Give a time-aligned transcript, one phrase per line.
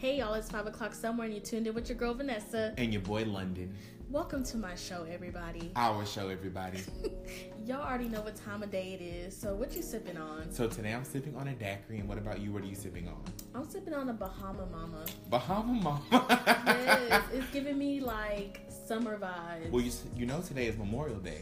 [0.00, 2.72] Hey y'all, it's 5 o'clock somewhere and you tuned in with your girl Vanessa.
[2.78, 3.74] And your boy London.
[4.08, 5.72] Welcome to my show, everybody.
[5.74, 6.78] Our show, everybody.
[7.66, 10.52] y'all already know what time of day it is, so what you sipping on?
[10.52, 12.52] So today I'm sipping on a daiquiri, and what about you?
[12.52, 13.20] What are you sipping on?
[13.56, 15.04] I'm sipping on a Bahama Mama.
[15.28, 16.26] Bahama Mama.
[16.68, 19.72] yes, it's giving me like summer vibes.
[19.72, 21.40] Well, you, you know today is Memorial Day.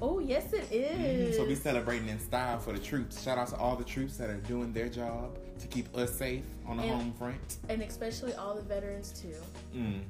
[0.00, 1.34] Oh, yes, it is.
[1.34, 1.42] Mm-hmm.
[1.42, 3.22] So we celebrating in style for the troops.
[3.22, 6.44] Shout out to all the troops that are doing their job to keep us safe
[6.66, 7.56] on the And- home front.
[7.68, 9.34] And especially all the veterans, too.
[9.74, 10.00] Mm.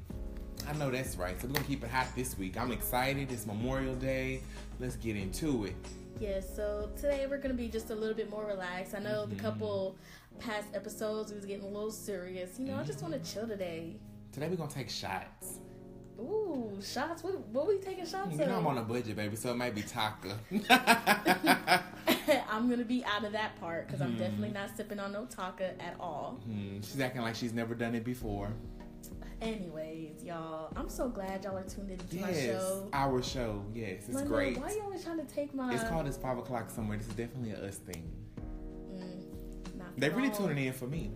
[0.67, 1.39] I know that's right.
[1.39, 2.57] So we're gonna keep it hot this week.
[2.59, 3.31] I'm excited.
[3.31, 4.41] It's Memorial Day.
[4.79, 5.75] Let's get into it.
[6.19, 8.95] Yeah, so today we're gonna be just a little bit more relaxed.
[8.95, 9.39] I know the Mhm.
[9.39, 9.95] couple
[10.39, 12.59] past episodes we was getting a little serious.
[12.59, 13.95] You know, I just want to chill today.
[14.31, 15.59] Today we're gonna take shots.
[16.19, 17.23] Ooh, shots.
[17.23, 19.75] What, what we taking shots You know I'm on a budget, baby, so it might
[19.75, 20.35] be Taaka.
[22.49, 24.17] I'm gonna be out of that part because I'm Hmm.
[24.19, 26.39] definitely not sipping on no Taaka at all.
[26.45, 28.51] Hmm, she's acting like she's never done it before.
[29.39, 32.89] Anyways, y'all, I'm so glad y'all are tuned into my Yes, show.
[32.91, 33.63] our show.
[33.75, 34.57] Yes, it's great.
[34.57, 35.71] Why you always trying to take my?
[35.75, 36.97] It's called It's Five O'Clock Somewhere.
[36.97, 38.11] This is definitely a us thing.
[38.95, 39.21] Mm,
[39.97, 40.37] They're really wrong.
[40.37, 41.11] tuning in for me.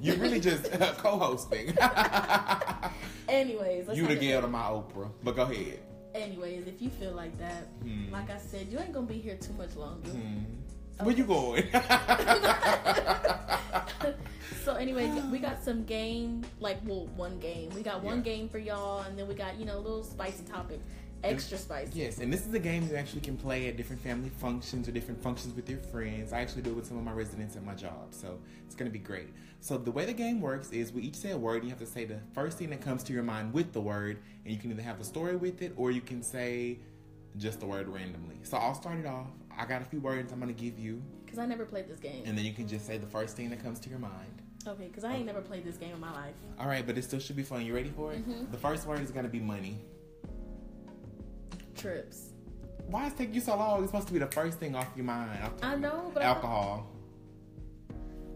[0.00, 1.76] You're really just co-hosting.
[3.28, 5.10] Anyways, let's you the Gail to my Oprah.
[5.22, 5.80] But go ahead.
[6.14, 8.12] Anyways, if you feel like that, Hmm.
[8.12, 10.10] like I said, you ain't gonna be here too much longer.
[10.10, 10.40] Hmm.
[11.04, 11.64] Where you going?
[14.64, 17.70] so anyway, we got some game, like well, one game.
[17.74, 18.22] We got one Yeah.
[18.22, 20.84] game for y'all, and then we got you know a little spicy topics,
[21.32, 21.98] extra spicy.
[21.98, 24.92] yes, and this is a game you actually can play at different family functions or
[24.92, 26.32] different functions with your friends.
[26.32, 28.90] I actually do it with some of my residents at my job, so it's gonna
[28.90, 29.28] be great.
[29.60, 31.56] So the way the game works is we each say a word.
[31.56, 33.80] And you have to say the first thing that comes to your mind with the
[33.80, 36.78] word, and you can either have a story with it or you can say
[37.38, 38.36] just the word randomly.
[38.42, 39.28] So I'll start it off.
[39.56, 42.24] I got a few words I'm gonna give you, Because I never played this game.
[42.26, 44.42] and then you can just say the first thing that comes to your mind.
[44.66, 46.34] Okay, because I ain't never played this game in my life.
[46.58, 47.64] All right, but it still should be fun.
[47.66, 48.26] You ready for it?
[48.28, 48.50] Mhm.
[48.50, 49.78] The first word is gonna be money.
[51.88, 52.30] Trips.
[52.86, 53.82] Why is it take you so long?
[53.82, 55.38] It's supposed to be the first thing off your mind.
[55.62, 56.86] I know, but I- alcohol.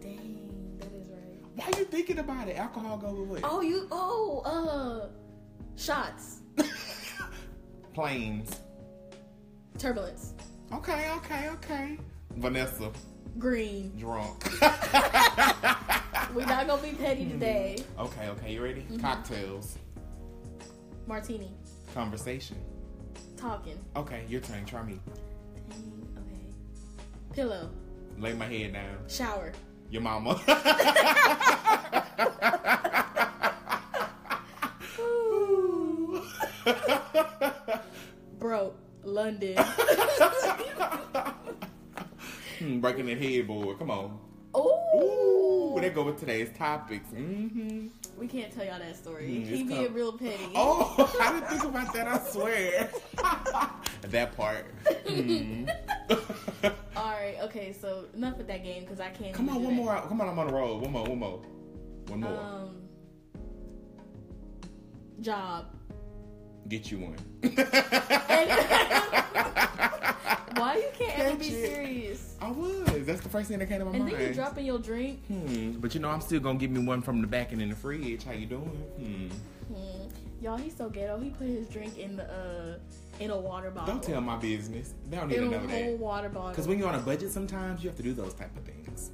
[0.03, 1.41] Dang, that is right.
[1.55, 2.57] Why are you thinking about it?
[2.57, 3.41] Alcohol go with what?
[3.45, 3.89] Oh, you.
[3.91, 5.09] Oh, uh,
[5.77, 6.41] shots,
[7.95, 8.61] Planes.
[9.79, 10.35] turbulence,
[10.75, 11.99] Okay, okay, okay.
[12.37, 12.91] Vanessa,
[13.39, 13.97] green.
[13.99, 14.45] drunk.
[16.35, 17.31] We're not gonna be petty Hmm.
[17.31, 17.79] today.
[17.99, 18.83] okay, okay, you ready?
[18.83, 18.99] Mm-hmm.
[18.99, 19.79] Cocktails.
[21.07, 21.51] Martini,
[21.95, 22.59] Conversation.
[23.39, 23.79] Talking.
[23.97, 24.65] Okay, your turn.
[24.65, 24.99] Try me.
[25.71, 27.35] Dang, okay.
[27.35, 27.71] Pillow,
[28.19, 28.97] Lay my head down.
[29.09, 29.53] shower.
[29.91, 30.41] Your mama.
[38.39, 38.77] Broke.
[39.05, 39.57] London.
[42.59, 43.79] Hmm, breaking that headboard.
[43.79, 44.19] Come on.
[44.53, 47.07] oh, Ooh, there go with today's topics.
[47.15, 47.87] Mm-hmm.
[48.19, 49.27] we can't tell y'all that story.
[49.29, 50.51] Mm, He being real petty.
[50.57, 52.09] Oh, I didn't think about that.
[52.09, 52.91] I swear.
[54.03, 54.67] that part.
[55.09, 55.67] Hmm.
[56.97, 57.37] All right.
[57.43, 57.73] Okay.
[57.73, 59.35] So enough with that game because I can't.
[59.35, 59.83] Come on, one that.
[59.83, 60.01] more.
[60.09, 60.79] Come on, I'm on the roll.
[60.79, 61.05] One more.
[61.05, 61.43] One more.
[62.09, 62.41] One more.
[62.41, 62.89] Um.
[65.21, 65.67] Job.
[66.69, 67.17] Get you one.
[70.57, 72.37] Why you can't ever be serious?
[72.41, 73.07] I was.
[73.07, 74.13] That's the first thing that came to my And mind.
[74.15, 75.25] And then you dropping your drink.
[75.27, 75.73] Hmm.
[75.73, 77.77] But you know, I'm still gonna give me one from the back and in the
[77.77, 78.25] fridge.
[78.25, 78.63] How you doing?
[78.99, 79.29] Hmm.
[79.75, 80.09] Hmm.
[80.43, 81.19] Y'all, he's so ghetto.
[81.19, 82.79] He put his drink in the uh
[83.21, 83.95] in a water bottle.
[83.95, 84.95] Don't tell my business.
[85.09, 86.51] They don't need In to a whole water bottle.
[86.51, 89.11] Because when you're on a budget, sometimes you have to do those type of things.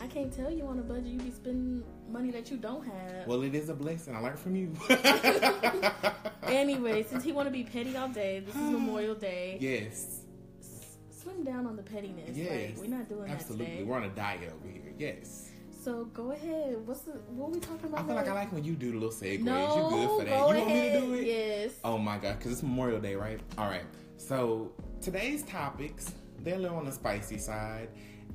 [0.00, 3.26] I can't tell you on a budget you be spending money that you don't have.
[3.26, 4.14] Well, it is a blessing.
[4.14, 4.72] I learned from you.
[6.46, 9.58] anyway, since he want to be petty all day, this is Memorial Day.
[9.60, 10.20] yes.
[10.60, 12.36] S- Slim down on the pettiness.
[12.36, 12.78] Yes.
[12.78, 13.64] Like, we're not doing Absolutely.
[13.66, 13.82] that today.
[13.84, 14.92] We're on a diet over here.
[14.98, 15.47] Yes.
[15.88, 16.86] So go ahead.
[16.86, 18.00] What's the what are we talking about?
[18.00, 19.40] I feel like I like when you do the little segues.
[19.40, 20.38] No, you good for that.
[20.38, 21.26] you want me to do it?
[21.26, 21.70] Yes.
[21.82, 23.40] Oh my god, because it's Memorial Day, right?
[23.56, 23.84] All right.
[24.18, 27.88] So today's topics, they're a little on the spicy side.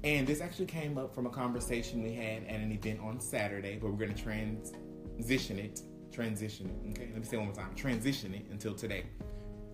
[0.04, 3.78] And this actually came up from a conversation we had at an event on Saturday,
[3.80, 5.82] but we're going to transition it.
[6.12, 6.90] Transition it.
[6.94, 7.76] Okay, let me say it one more time.
[7.76, 9.04] Transition it until today.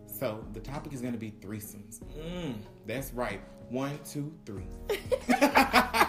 [0.05, 2.01] So the topic is going to be threesomes.
[2.19, 2.55] Mm,
[2.85, 3.39] that's right.
[3.69, 4.67] One, two, three.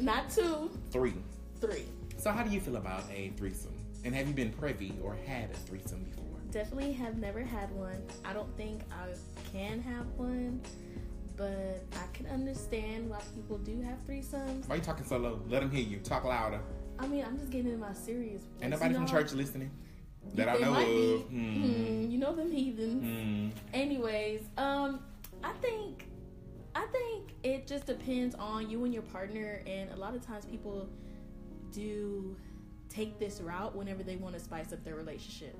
[0.00, 1.14] Not two, Three.
[1.60, 1.84] three.
[2.18, 3.74] So how do you feel about a threesome?
[4.04, 6.24] And have you been privy or had a threesome before?
[6.50, 8.02] Definitely have never had one.
[8.24, 9.08] I don't think I
[9.52, 10.60] can have one,
[11.36, 14.68] but I can understand why people do have threesomes.
[14.68, 15.40] Why are you talking so low?
[15.48, 15.98] Let them hear you.
[15.98, 16.60] Talk louder.
[16.98, 18.42] I mean, I'm just getting in my serious.
[18.62, 19.10] Ain't nobody you from know?
[19.10, 19.70] church listening
[20.34, 21.14] that I know might be.
[21.14, 21.20] of.
[21.22, 21.62] Hmm.
[21.62, 23.02] Hmm, you know them heathens.
[23.02, 23.48] Hmm.
[23.74, 25.00] Anyways, um,
[25.44, 26.06] I think,
[26.76, 30.44] I think it just depends on you and your partner, and a lot of times
[30.44, 30.86] people
[31.72, 32.36] do
[32.90, 35.56] take this route whenever they want to spice up their relationship.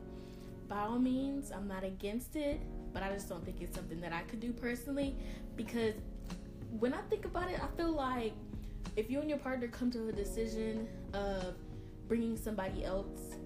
[0.68, 2.60] By all means, I'm not against it,
[2.92, 5.16] but I just don't think it's something that I could do personally
[5.56, 5.94] because
[6.78, 8.34] when I think about it, I feel like
[8.94, 11.54] if you and your partner come to a decision of
[12.08, 13.36] bringing somebody else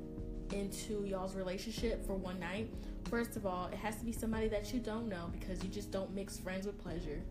[0.52, 2.68] into y'all's relationship for one night,
[3.08, 5.92] first of all, it has to be somebody that you don't know because you just
[5.92, 7.22] don't mix friends with pleasure.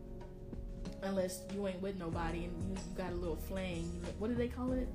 [1.02, 3.90] Unless you ain't with nobody and you, you got a little fling.
[4.18, 4.88] What do they call it?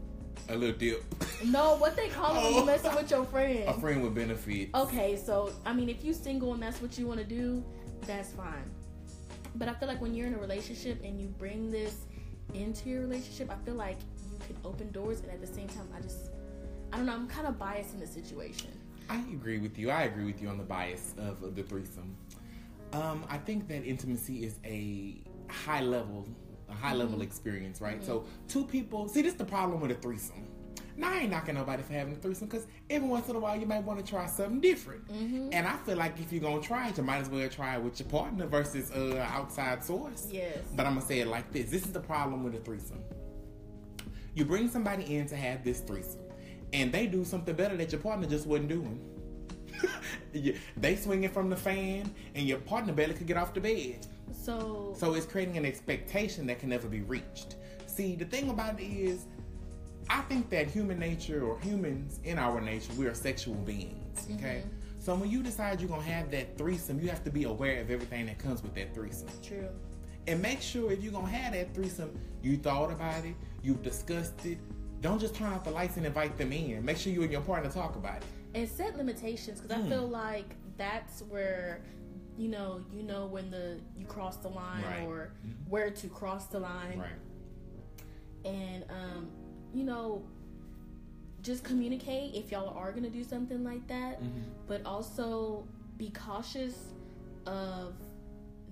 [0.48, 1.02] A little dip.
[1.44, 3.68] No, what they call it when you messing with your friend.
[3.68, 4.70] A friend with benefit.
[4.74, 7.64] Okay, so I mean, if you single and that's what you want to do,
[8.06, 8.70] that's fine.
[9.54, 12.06] But I feel like when you're in a relationship and you bring this
[12.52, 13.96] into your relationship, I feel like
[14.32, 16.30] you can open doors, and at the same time, I just,
[16.92, 18.68] I don't know, I'm kind of biased in the situation.
[19.08, 19.90] I agree with you.
[19.90, 22.16] I agree with you on the bias of the threesome.
[22.92, 25.16] Um, I think that intimacy is a
[25.52, 26.26] high level,
[26.68, 27.22] a high level mm-hmm.
[27.22, 27.96] experience, right?
[27.96, 28.06] Mm-hmm.
[28.06, 29.08] So two people.
[29.08, 30.48] See, this is the problem with a threesome.
[30.96, 33.58] Now I ain't knocking nobody for having a threesome because every once in a while
[33.58, 35.06] you might want to try something different.
[35.08, 35.48] Mm-hmm.
[35.52, 37.82] And I feel like if you're gonna try it, you might as well try it
[37.82, 40.28] with your partner versus uh, outside source.
[40.30, 40.58] Yes.
[40.74, 43.00] But I'm gonna say it like this: This is the problem with a threesome.
[44.34, 46.20] You bring somebody in to have this threesome,
[46.72, 49.00] and they do something better that your partner just wasn't doing.
[50.76, 54.04] They swinging from the fan, and your partner barely could get off the bed.
[54.32, 57.56] So, So it's creating an expectation that can never be reached.
[57.86, 59.26] See, the thing about it is,
[60.10, 64.26] I think that human nature or humans in our nature, we are sexual beings.
[64.34, 64.62] Okay.
[65.00, 67.90] So when you decide you're gonna have that threesome, you have to be aware of
[67.90, 69.28] everything that comes with that threesome.
[69.42, 69.68] true.
[70.26, 74.44] And make sure if you're gonna have that threesome, you thought about it, you've discussed
[74.46, 74.58] it.
[75.02, 76.82] Don't just turn off the lights and invite them in.
[76.82, 78.24] Make sure you and your partner talk about it.
[78.54, 79.86] and set limitations because Hmm.
[79.86, 81.80] I feel like that's where
[82.36, 85.06] you know you know when the you cross the line Right.
[85.06, 85.32] or
[85.68, 86.98] where to cross the line
[88.44, 89.28] and um
[89.72, 90.22] you know
[91.42, 94.40] just communicate if y'all are gonna do something like that Mm-hmm.
[94.66, 95.66] but also
[95.96, 96.76] be cautious
[97.46, 97.94] of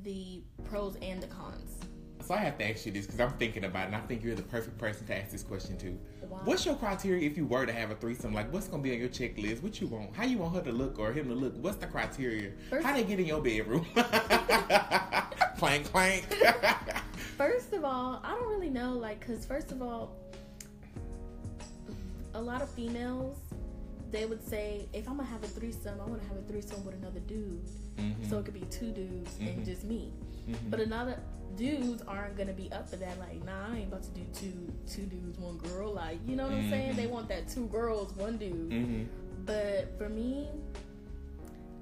[0.02, 1.76] the pros and the cons
[2.22, 4.22] So I have to ask you this because I'm thinking about it, and I think
[4.22, 5.98] you're the perfect person to ask this question to.
[6.28, 6.38] Why?
[6.44, 8.32] What's your criteria if you were to have a threesome?
[8.32, 9.62] Like, what's gonna be on your checklist?
[9.62, 10.14] What you want?
[10.14, 11.54] How you want her to look or him to look?
[11.56, 12.52] What's the criteria?
[12.70, 13.84] First- How they get in your bedroom?
[15.58, 16.24] clank clank.
[17.36, 20.14] First of all, I don't really know, like, because first of all,
[22.34, 23.36] a lot of females,
[24.12, 26.94] they would say, if I'm gonna have a threesome, I wanna have a threesome with
[26.94, 27.68] another dude.
[27.98, 28.28] Mhm.
[28.28, 29.54] So it could be two dudes Mhm.
[29.56, 30.12] and just me.
[30.48, 30.70] Mhm.
[30.70, 31.18] But another
[31.56, 33.18] dudes aren't gonna be up for that.
[33.18, 35.92] Like, nah, I ain't about to do two two dudes, one girl.
[35.92, 36.96] Like, you know what I'm saying?
[36.96, 38.70] They want that two girls, one dude.
[38.70, 39.06] Mhm.
[39.44, 40.48] But for me,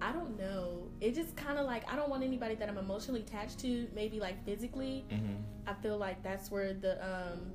[0.02, 0.88] I don't know.
[1.00, 3.86] It just kind of like I don't want anybody that I'm emotionally attached to.
[3.94, 5.04] Maybe like physically.
[5.10, 5.36] Mhm.
[5.66, 7.52] I feel like that's where the um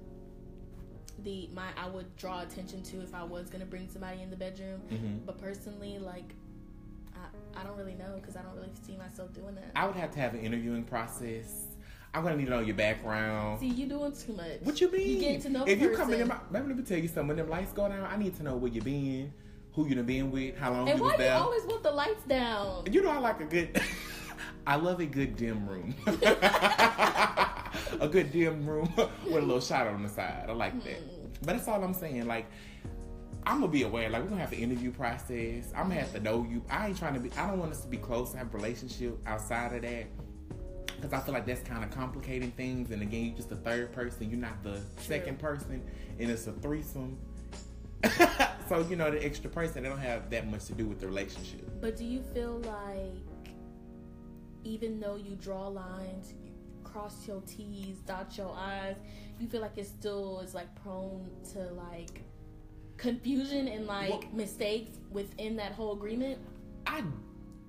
[1.24, 4.36] the my I would draw attention to if I was gonna bring somebody in the
[4.38, 4.82] bedroom.
[5.26, 6.34] But personally, like
[7.16, 9.72] I I don't really know because I don't really see myself doing that.
[9.76, 11.66] I would have to have an interviewing process.
[12.14, 13.60] I'm gonna need to know your background.
[13.60, 14.62] See, you doing too much.
[14.64, 15.34] What you mean?
[15.34, 17.28] You to know if you come in, my, let me tell you something.
[17.28, 19.34] When them lights go down, I need to know where you been,
[19.74, 21.38] who you done been with, how long And you why was do you there.
[21.38, 22.86] always want the lights down?
[22.90, 23.82] You know, I like a good.
[24.68, 25.94] I love a good dim room.
[26.08, 30.46] a good dim room with a little shot on the side.
[30.48, 31.02] I like that.
[31.02, 31.28] Mm.
[31.42, 32.26] But that's all I'm saying.
[32.28, 32.46] Like,
[33.48, 34.10] I'm gonna be aware.
[34.10, 35.72] Like, we're gonna have an interview process.
[35.76, 36.64] I'm gonna have to know you.
[36.70, 37.32] I ain't trying to be.
[37.38, 38.32] I don't want us to be close.
[38.32, 40.06] And have a relationship outside of that.
[40.96, 42.92] Because I feel like that's kind of complicating things.
[42.92, 44.30] And again, you're just the third person.
[44.30, 45.84] You're not the second person,
[46.20, 47.18] and it's a threesome.
[48.70, 51.08] so you know, the extra person, they don't have that much to do with the
[51.08, 51.70] relationship.
[51.82, 53.46] But do you feel like
[54.64, 56.52] even though you draw lines, you
[56.84, 58.96] cross your T's, dot your I's,
[59.40, 62.22] you feel like it still is like prone to like
[62.98, 66.40] confusion and like Well- mistakes within that whole agreement?
[66.88, 67.04] I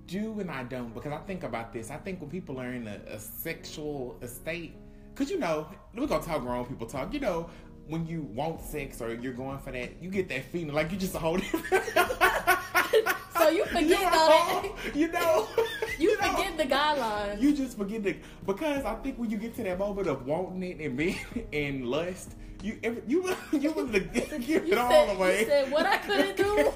[0.07, 1.91] do and I don't because I think about this.
[1.91, 4.75] I think when people are in a, a sexual state,
[5.13, 7.13] because you know, we're gonna talk grown people talk.
[7.13, 7.49] You know,
[7.87, 10.97] when you want sex or you're going for that, you get that feeling like you
[10.97, 11.39] just a whole.
[13.37, 14.95] So you forget you all know, that.
[14.95, 15.47] you know,
[15.99, 17.41] You know, forget the guidelines.
[17.41, 20.63] You just forget the because I think when you get to that moment of wanting
[20.63, 21.17] it and being
[21.51, 25.41] in lust, you every, you you want to give You it all away.
[25.41, 26.71] you said what I couldn't do.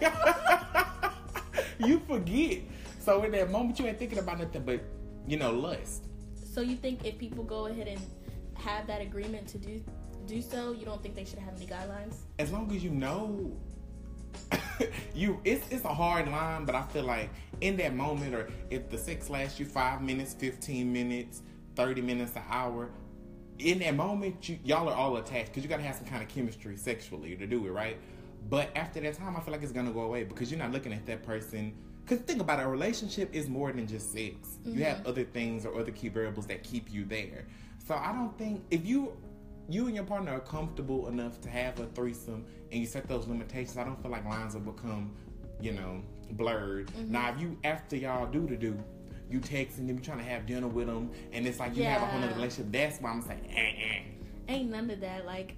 [1.88, 2.60] you forget.
[3.00, 4.82] So in that moment, you ain't thinking about nothing but,
[5.28, 6.06] you know, lust.
[6.54, 8.00] So you think if people go ahead and
[8.56, 9.84] have that agreement to do
[10.28, 12.16] do so, you don't think they should have any guidelines?
[12.38, 13.52] As long as you know,
[15.16, 17.30] you it's it's a hard line, but I feel like
[17.62, 21.42] in that moment, or if the sex lasts you five minutes, fifteen minutes,
[21.76, 22.92] thirty minutes, an hour,
[23.62, 26.22] in that moment, you, y'all are all attached because you got to have some kind
[26.22, 27.98] of chemistry sexually to do it, right?
[28.50, 30.94] But after that time, I feel like it's gonna go away because you're not looking
[30.94, 31.74] at that person.
[32.04, 34.36] Because think about it, a relationship is more than just sex.
[34.36, 34.78] Mm-hmm.
[34.80, 37.46] You have other things or other key variables that keep you there.
[37.88, 39.16] So I don't think if you
[39.70, 43.28] you and your partner are comfortable enough to have a threesome and you set those
[43.28, 45.12] limitations, I don't feel like lines will become,
[45.62, 46.02] you know,
[46.32, 46.88] blurred.
[46.88, 47.12] Mm-hmm.
[47.12, 48.78] Now, if you after y'all do to do,
[49.32, 52.02] you texting them, you trying to have dinner with them, and it's like you have
[52.02, 52.72] a whole other relationship.
[52.72, 54.02] That's why I'm saying, eh, eh.
[54.48, 55.26] Ain't none of that.
[55.26, 55.56] Like,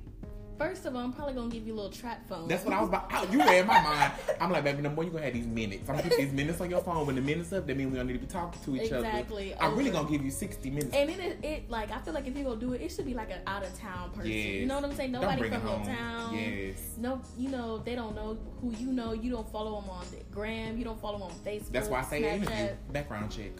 [0.57, 2.47] first of all, I'm probably gonna give you a little trap phone.
[2.47, 3.11] That's what I was about.
[3.11, 4.13] I, you read my mind.
[4.39, 5.03] I'm like, baby, no more.
[5.03, 5.89] You gonna have these minutes.
[5.89, 7.05] I'm gonna put these minutes on your phone.
[7.05, 9.07] When the minutes up, that means we don't need to be talking to each Exactly.
[9.07, 9.17] other.
[9.17, 9.55] Exactly.
[9.59, 10.95] I'm really gonna give you 60 minutes.
[10.95, 13.05] And it is it like I feel like if you gonna do it, it should
[13.05, 14.31] be like an out of town person.
[14.31, 14.45] Yes.
[14.61, 15.11] You know what I'm saying?
[15.11, 16.33] Nobody from your town.
[16.35, 16.95] Yes.
[16.97, 19.13] No, you know they don't know who you know.
[19.13, 20.77] You don't follow them on the gram.
[20.77, 21.71] You don't follow them on Facebook.
[21.71, 22.35] That's why I say Snapchat.
[22.35, 23.51] interview background check.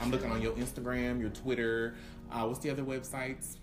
[0.00, 1.94] I'm looking on your Instagram, your Twitter.
[2.30, 3.58] Uh, what's the other websites?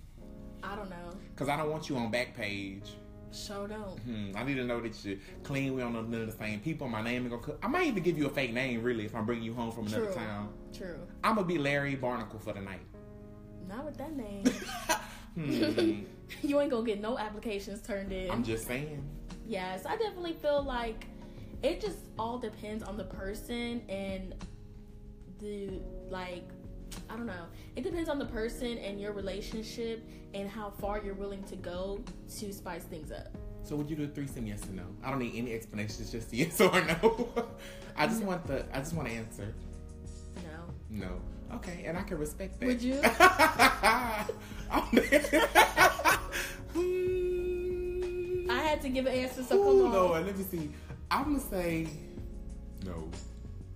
[0.63, 1.11] I don't know.
[1.33, 2.89] Because I don't want you on Backpage.
[3.31, 3.99] Sure don't.
[3.99, 5.75] Hmm, I need to know that you're clean.
[5.75, 6.87] We don't know none of the same people.
[6.87, 7.57] My name ain't gonna.
[7.61, 9.87] I might even give you a fake name, really, if I'm bringing you home from
[9.87, 10.15] another True.
[10.15, 10.53] town.
[10.75, 10.99] True.
[11.23, 12.81] I'm gonna be Larry Barnacle for the night.
[13.67, 14.45] Not with that name.
[15.35, 16.01] Hmm,
[16.41, 18.31] you ain't gonna get no applications turned in.
[18.31, 19.07] I'm just saying.
[19.45, 21.05] Yes, I definitely feel like
[21.61, 24.33] it just all depends on the person and
[25.39, 26.49] the like
[27.09, 27.45] I don't know.
[27.75, 32.03] It depends on the person and your relationship and how far you're willing to go
[32.37, 33.35] to spice things up.
[33.63, 34.47] So would you do a threesome?
[34.47, 34.83] Yes or no?
[35.03, 36.11] I don't need any explanations.
[36.11, 37.29] Just yes or no.
[37.95, 38.65] I just want the.
[38.73, 39.53] I just want to answer.
[40.37, 40.73] No.
[40.89, 41.21] No.
[41.55, 42.65] Okay, and I can respect that.
[42.67, 42.99] Would you?
[43.03, 44.25] I
[48.61, 49.91] had to give an answer, so Ooh, come on.
[49.93, 50.71] Lord, let me see.
[51.11, 51.87] I'm gonna say
[52.85, 53.09] no.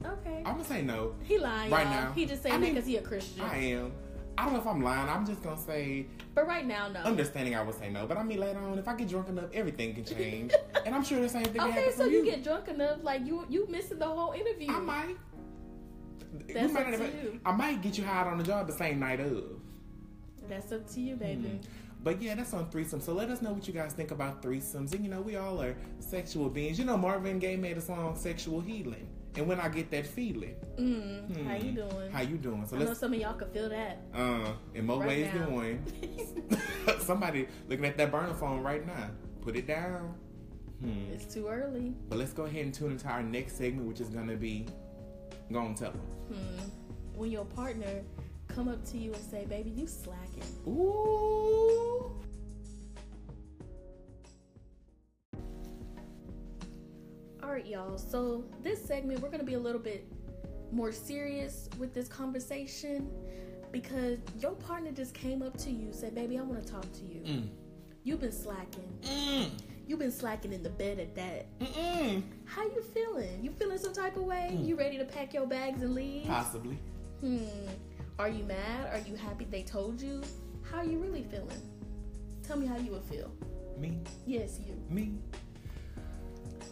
[0.06, 0.38] Okay.
[0.46, 1.16] I'm gonna say no.
[1.24, 2.04] He lying, Right y'all.
[2.06, 2.12] now.
[2.14, 3.44] He just saying I that because he a Christian.
[3.44, 3.92] I am.
[4.38, 5.10] I don't know if I'm lying.
[5.10, 7.02] I'm just gonna say, But right now, no.
[7.02, 8.08] understanding I would say no.
[8.08, 10.52] But I mean, later on, if I get drunk enough, everything can change.
[10.86, 13.68] and I'm sure the same thing okay, so you get drunk enough, like you you
[13.70, 14.72] missing the whole interview.
[14.72, 15.18] I might.
[16.52, 17.40] That's might up to you.
[17.46, 19.44] I might get you hired on the job the same night of.
[20.50, 21.60] That's up to you, baby.
[21.62, 21.64] Mm.
[22.04, 23.04] But yeah, that's on threesomes.
[23.04, 24.94] So let us know what you guys think about threesomes.
[24.94, 26.78] And you know, we all are sexual beings.
[26.78, 30.56] You know, Marvin Gaye made a song "Sexual Healing," and when I get that feeling,
[30.78, 31.66] Mm, How Hmm.
[31.66, 32.12] you doing?
[32.12, 32.66] how you doing?
[32.66, 34.02] So I know let's know some of y'all could feel that.
[34.14, 35.46] uh, in more Right ways now.
[35.46, 37.00] than one.
[37.00, 39.10] Somebody looking at that burner phone right now.
[39.42, 40.16] Put it down.
[40.82, 41.12] Hmm.
[41.14, 41.94] it's too early.
[42.10, 44.66] But let's go ahead and tune into our next segment, which is gonna be,
[45.52, 46.02] go on tell them.
[46.34, 46.60] Hmm.
[47.20, 48.04] When your partner
[48.50, 52.12] come up to you and say, "Baby, you slacking," Ooh.
[57.44, 57.98] All right, y'all.
[57.98, 60.08] So this segment, we're gonna be a little bit
[60.72, 63.12] more serious with this conversation
[63.72, 67.04] because your partner just came up to you, said, "Baby, I want to talk to
[67.04, 67.20] you.
[67.22, 67.50] Mm.
[68.04, 68.98] You've been slacking.
[69.02, 69.50] Mm.
[69.88, 71.60] You've been slacking in the bed at that.
[71.60, 72.24] Mm-mm.
[72.46, 73.44] How you feeling?
[73.44, 74.52] You feeling some type of way?
[74.54, 74.66] Mm.
[74.66, 76.28] You ready to pack your bags and leave?
[76.28, 76.78] Possibly.
[77.20, 77.46] Hmm.
[78.20, 78.88] Are you mad?
[78.94, 80.22] Are you happy they told you?
[80.72, 81.62] How are you really feeling?
[82.42, 83.32] Tell me how you would feel.
[83.78, 84.00] Me.
[84.26, 84.82] Yes, you.
[84.90, 85.18] Me.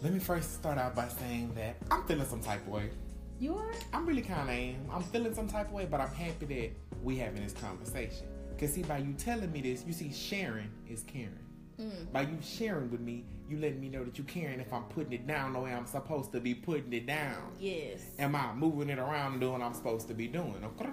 [0.02, 2.90] Let me first start out by saying that I'm feeling some type of way.
[3.38, 3.72] You are?
[3.92, 4.90] I'm really kind of am.
[4.90, 6.70] I'm feeling some type of way, but I'm happy that
[7.04, 8.26] we having this conversation.
[8.58, 11.38] Cause see, by you telling me this, you see, sharing is caring.
[11.78, 12.10] Mm.
[12.12, 15.12] By you sharing with me, you letting me know that you caring if I'm putting
[15.12, 17.52] it down the way I'm supposed to be putting it down.
[17.60, 18.00] Yes.
[18.18, 20.64] Am I moving it around and doing what I'm supposed to be doing?
[20.64, 20.90] Okay.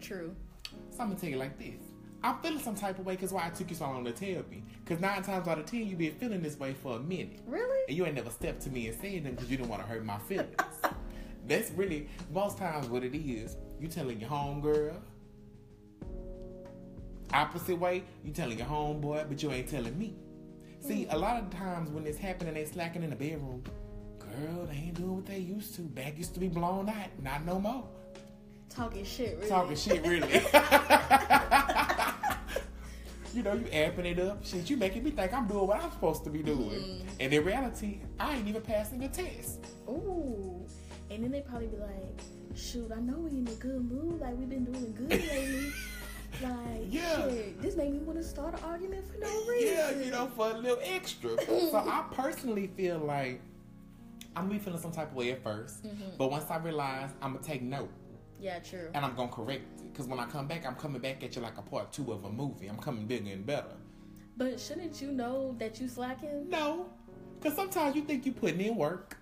[0.00, 0.34] True.
[0.90, 1.89] So I'm gonna tell you like this.
[2.22, 4.44] I'm feeling some type of way because why I took you so long to tell
[4.50, 4.62] me.
[4.84, 7.40] Because nine times out of ten, you been feeling this way for a minute.
[7.46, 7.84] Really?
[7.88, 9.88] And you ain't never stepped to me and said them because you didn't want to
[9.88, 10.54] hurt my feelings.
[11.46, 13.56] That's really most times what it is.
[13.80, 14.96] You telling your homegirl.
[17.32, 20.14] Opposite way, you telling your homeboy, but you ain't telling me.
[20.80, 23.62] See, a lot of times when it's happening, they slacking in the bedroom.
[24.18, 25.82] Girl, they ain't doing what they used to.
[25.82, 27.88] Back used to be blown out, not no more.
[28.68, 29.48] Talking shit, really.
[29.48, 30.42] Talking shit, really.
[33.34, 34.44] you know, you amping it up.
[34.44, 36.58] Shit, you making me think I'm doing what I'm supposed to be doing.
[36.58, 37.02] Mm.
[37.20, 39.58] And in reality, I ain't even passing the test.
[39.88, 40.66] Ooh.
[41.10, 42.20] And then they probably be like,
[42.54, 44.20] shoot, I know we in a good mood.
[44.20, 45.72] Like, we've been doing good lately.
[46.42, 47.28] like, Yeah.
[47.28, 49.76] shit, this made me want to start an argument for no reason.
[49.76, 51.30] Yeah, you know, for a little extra.
[51.46, 53.40] so I personally feel like
[54.36, 56.16] I'm gonna be feeling some type of way at 1st mm-hmm.
[56.16, 57.90] but once I realize I'm gonna take note
[58.40, 58.88] Yeah, true.
[58.94, 59.92] and I'm gonna correct it.
[59.92, 62.24] Because when I come back, I'm coming back at you like a part two of
[62.24, 62.68] a movie.
[62.68, 63.74] I'm coming bigger and better.
[64.36, 66.48] But shouldn't you know that you slacking?
[66.48, 66.86] No,
[67.38, 69.16] because sometimes you think you putting in work.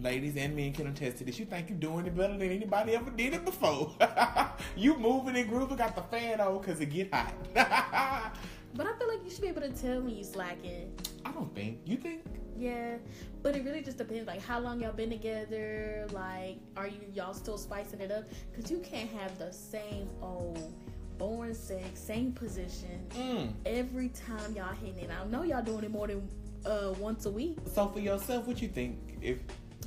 [0.00, 1.38] ladies and men can attest to this.
[1.38, 3.96] You think you're doing it better than anybody ever did it before.
[4.76, 7.34] you moving and grooving, got the fan on because it get hot.
[8.74, 10.92] but I feel like you should be able to tell when you slacking.
[11.24, 11.80] I don't think.
[11.84, 12.22] You think?
[12.56, 12.96] Yeah,
[13.42, 14.26] but it really just depends.
[14.26, 16.06] Like how long y'all been together.
[16.12, 18.24] Like, are you y'all still spicing it up?
[18.50, 20.72] Because you can't have the same old
[21.18, 23.52] born sex, same position Mm.
[23.66, 25.10] every time y'all hitting it.
[25.10, 26.28] I know y'all doing it more than
[26.64, 27.58] uh, once a week.
[27.72, 28.98] So for yourself, what you think?
[29.22, 29.38] If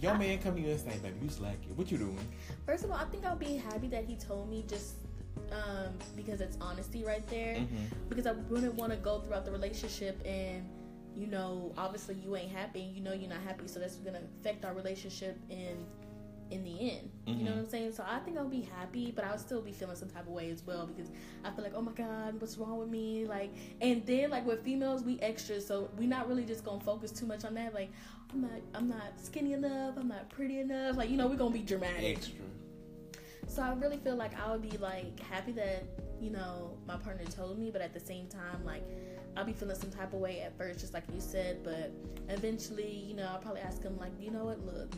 [0.02, 2.18] your man come to you and say, "Baby, you slacking," what you doing?
[2.66, 4.96] First of all, I think I'll be happy that he told me just
[5.52, 7.56] um, because it's honesty right there.
[7.56, 7.68] Mhm.
[8.10, 10.68] Because I wouldn't want to go throughout the relationship and,
[11.18, 12.82] you know, obviously you ain't happy.
[12.82, 15.86] You know you're not happy, so that's gonna affect our relationship in
[16.50, 17.10] in the end.
[17.26, 17.56] You know Mhm.
[17.56, 17.92] what I'm saying?
[17.94, 20.50] So I think I'll be happy, but I'll still be feeling some type of way
[20.52, 21.10] as well because
[21.46, 23.26] I feel like, oh my god, what's wrong with me?
[23.26, 27.10] Like, and then like with females, we extra, so we're not really just gonna focus
[27.14, 27.74] too much on that.
[27.74, 27.90] Like,
[28.34, 29.96] I'm not, I'm not skinny enough.
[29.98, 30.98] I'm not pretty enough.
[30.98, 32.18] Like, you know, we're gonna be dramatic.
[32.18, 32.44] Extra.
[33.48, 35.84] So I really feel like I would be like happy that
[36.22, 38.84] you know my partner told me, but at the same time, like
[39.36, 41.64] I'll be feeling some type of way at first, just like you said.
[41.64, 41.92] But
[42.30, 44.66] eventually, you know, I'll probably ask him like, you know what?
[44.66, 44.94] Look,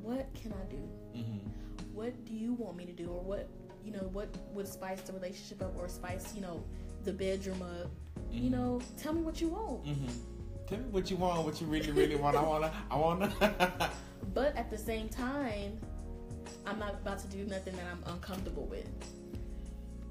[0.00, 0.88] what can I do?
[1.16, 1.94] Mm-hmm.
[1.94, 3.48] What do you want me to do, or what
[3.84, 6.62] you know, what would spice the relationship up, or spice you know
[7.04, 7.90] the bedroom up?
[8.30, 9.84] You know, tell me what you want.
[9.84, 10.08] Mm-hmm.
[10.68, 11.44] Tell me what you want.
[11.44, 12.36] What you really, really want.
[12.36, 12.72] I wanna.
[12.90, 13.90] I wanna.
[14.34, 15.78] But at the same time,
[16.66, 18.88] I'm not about to do nothing that I'm uncomfortable with.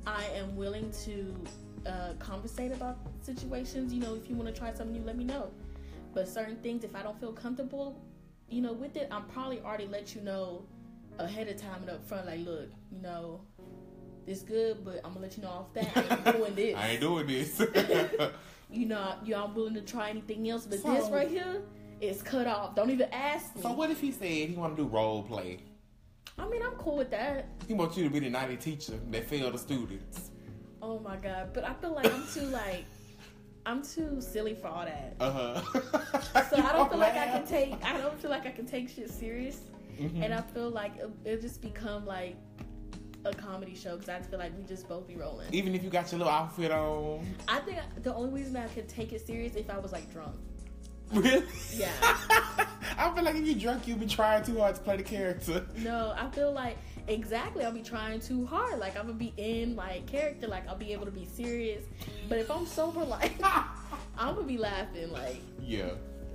[0.05, 1.33] I am willing to
[1.85, 3.93] uh, conversate about situations.
[3.93, 5.51] You know, if you want to try something new, let me know.
[6.13, 7.99] But certain things, if I don't feel comfortable,
[8.49, 10.65] you know, with it, I'm probably already let you know
[11.19, 12.25] ahead of time and up front.
[12.25, 13.41] Like, look, you know,
[14.25, 16.75] this good, but I'm gonna let you know off that I ain't doing this.
[16.75, 17.59] I ain't doing this.
[18.69, 21.61] you know, you I'm willing to try anything else, but So- this right here
[22.01, 22.75] is cut off.
[22.75, 23.61] Don't even ask me.
[23.61, 25.59] so what if he said he want to do role play?
[26.41, 27.47] I mean, I'm cool with that.
[27.67, 30.31] He wants you to be the naughty teacher that failed the students.
[30.81, 31.51] Oh my god!
[31.53, 32.85] But I feel like I'm too like
[33.65, 35.15] I'm too silly for all that.
[35.19, 35.61] Uh huh.
[36.49, 38.89] So I don't feel like I can take I don't feel like I can take
[38.89, 39.59] shit serious,
[39.99, 40.23] Mhm.
[40.23, 42.35] and I feel like it, it'll just become like
[43.23, 45.53] a comedy show because I feel like we just both be rolling.
[45.53, 47.25] Even if you got your little outfit on.
[47.47, 50.35] I think the only reason I could take it serious if I was like drunk.
[51.13, 51.43] Really?
[51.75, 51.91] Yeah.
[52.97, 55.65] I feel like if you're drunk, you'll be trying too hard to play the character.
[55.77, 58.79] No, I feel like exactly I'll be trying too hard.
[58.79, 60.47] Like I'm gonna be in like character.
[60.47, 61.83] Like I'll be able to be serious.
[62.29, 65.11] But if I'm sober, like I'm gonna be laughing.
[65.11, 65.91] Like Yeah,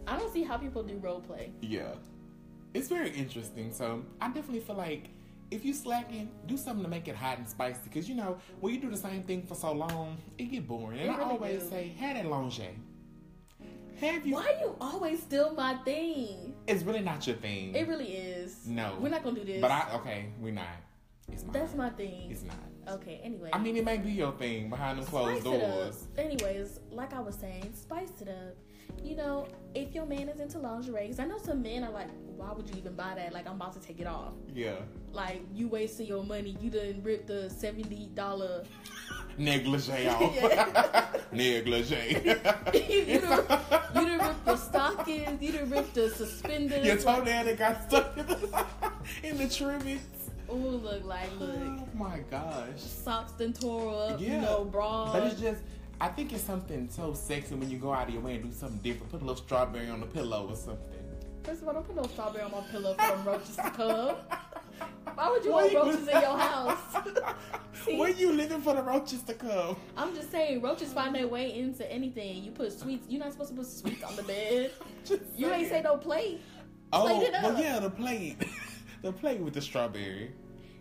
[0.07, 1.53] I don't see how people do role play.
[1.63, 1.95] yeah.
[2.75, 3.73] It's very interesting.
[3.73, 5.09] So I definitely feel like
[5.51, 7.79] if you slacking, do something to make it hot and spicy.
[7.85, 10.99] Because you know when you do the same thing for so long, it get boring.
[11.01, 11.71] And It I really always do.
[11.71, 12.61] say, have that longe.
[14.01, 14.35] Have you?
[14.35, 16.55] Why you always steal my thing?
[16.67, 17.75] It's really not your thing.
[17.75, 18.67] It really is.
[18.67, 18.97] No.
[19.01, 19.61] We're not gonna do this.
[19.61, 20.67] But I okay, we're not.
[21.33, 21.53] It's mine.
[21.53, 22.31] That's my thing.
[22.31, 22.57] It's not.
[22.89, 23.51] Okay, anyway.
[23.53, 26.07] I mean, it may be your thing behind them closed spice doors.
[26.17, 28.55] Anyways, like I was saying, spice it up.
[29.03, 32.09] You know, if your man is into lingerie, because I know some men are like,
[32.37, 33.33] why would you even buy that?
[33.33, 34.35] Like, I'm about to take it off.
[34.55, 34.77] Yeah.
[35.11, 36.57] Like, you wasting your money.
[36.61, 38.67] You didn't rip the $70.
[39.39, 40.35] Negligee off.
[40.35, 41.07] Yeah.
[41.33, 42.21] Negligee.
[42.75, 43.45] you, done,
[43.95, 45.43] you done ripped the stockings.
[45.43, 46.87] You done ripped the suspenders.
[46.87, 48.65] Your toenail that got stuck in the,
[49.23, 50.01] in the trimmings.
[50.49, 51.51] Oh, look, like, look.
[51.59, 52.79] Oh my gosh.
[52.79, 54.21] Socks done tore up.
[54.21, 54.41] You Yeah.
[54.43, 55.13] know, bras.
[55.13, 55.61] But it's just,
[56.01, 58.53] I think it's something so sexy when you go out of your way and do
[58.57, 59.11] something different.
[59.11, 60.79] Put a little strawberry on the pillow or something.
[61.43, 64.17] First of all, don't put no strawberry on my pillow for them roaches to come.
[65.15, 66.79] Why would you Where want you- roaches in your house?
[67.85, 67.97] See?
[67.99, 69.77] Where you living for the roaches to come?
[69.97, 72.43] I'm just saying, roaches find their way into anything.
[72.43, 73.07] You put sweets.
[73.09, 74.73] You're not supposed to put sweets on the bed.
[75.37, 76.41] You ain't say no plate.
[76.93, 78.37] Oh, plate it well, yeah, the plate.
[79.03, 80.33] the plate with the strawberry.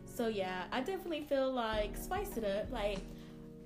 [0.05, 2.71] So yeah, I definitely feel like spice it up.
[2.71, 2.99] Like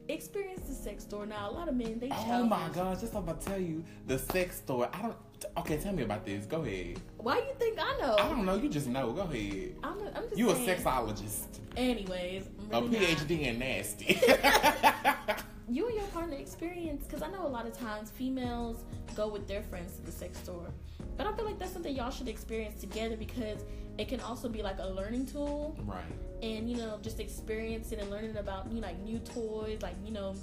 [0.10, 1.26] experience the sex store.
[1.26, 3.84] Now a lot of men they Oh my gosh, just I'm about to tell you,
[4.08, 4.89] the sex store.
[4.92, 5.15] I don't.
[5.58, 6.45] Okay, tell me about this.
[6.45, 6.99] Go ahead.
[7.17, 8.15] Why you think I know?
[8.19, 8.56] I don't know.
[8.56, 9.12] You just know.
[9.12, 9.75] Go ahead.
[9.84, 13.02] I'm, I'm just You a sexologist, Anyways, a really not.
[13.02, 14.19] PhD in nasty.
[15.69, 18.84] you and your partner experience because I know a lot of times females
[19.15, 20.67] go with their friends to the sex store,
[21.17, 23.63] but I feel like that's something y'all should experience together because
[23.97, 26.02] it can also be like a learning tool right.
[26.41, 30.12] and you know just experiencing and learning about you know, like new toys, like you
[30.12, 30.36] know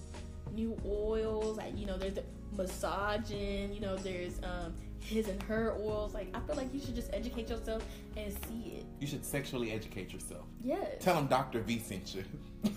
[0.55, 2.23] new oils, like you know there's the
[2.57, 6.15] massaging, you know there's um his and her oils.
[6.15, 7.85] Like I feel like you should just educate yourself
[8.17, 8.85] and see it.
[9.01, 10.45] You should sexually educate yourself.
[10.63, 10.97] Yes.
[11.01, 11.61] Tell him Dr.
[11.61, 12.25] V sent you.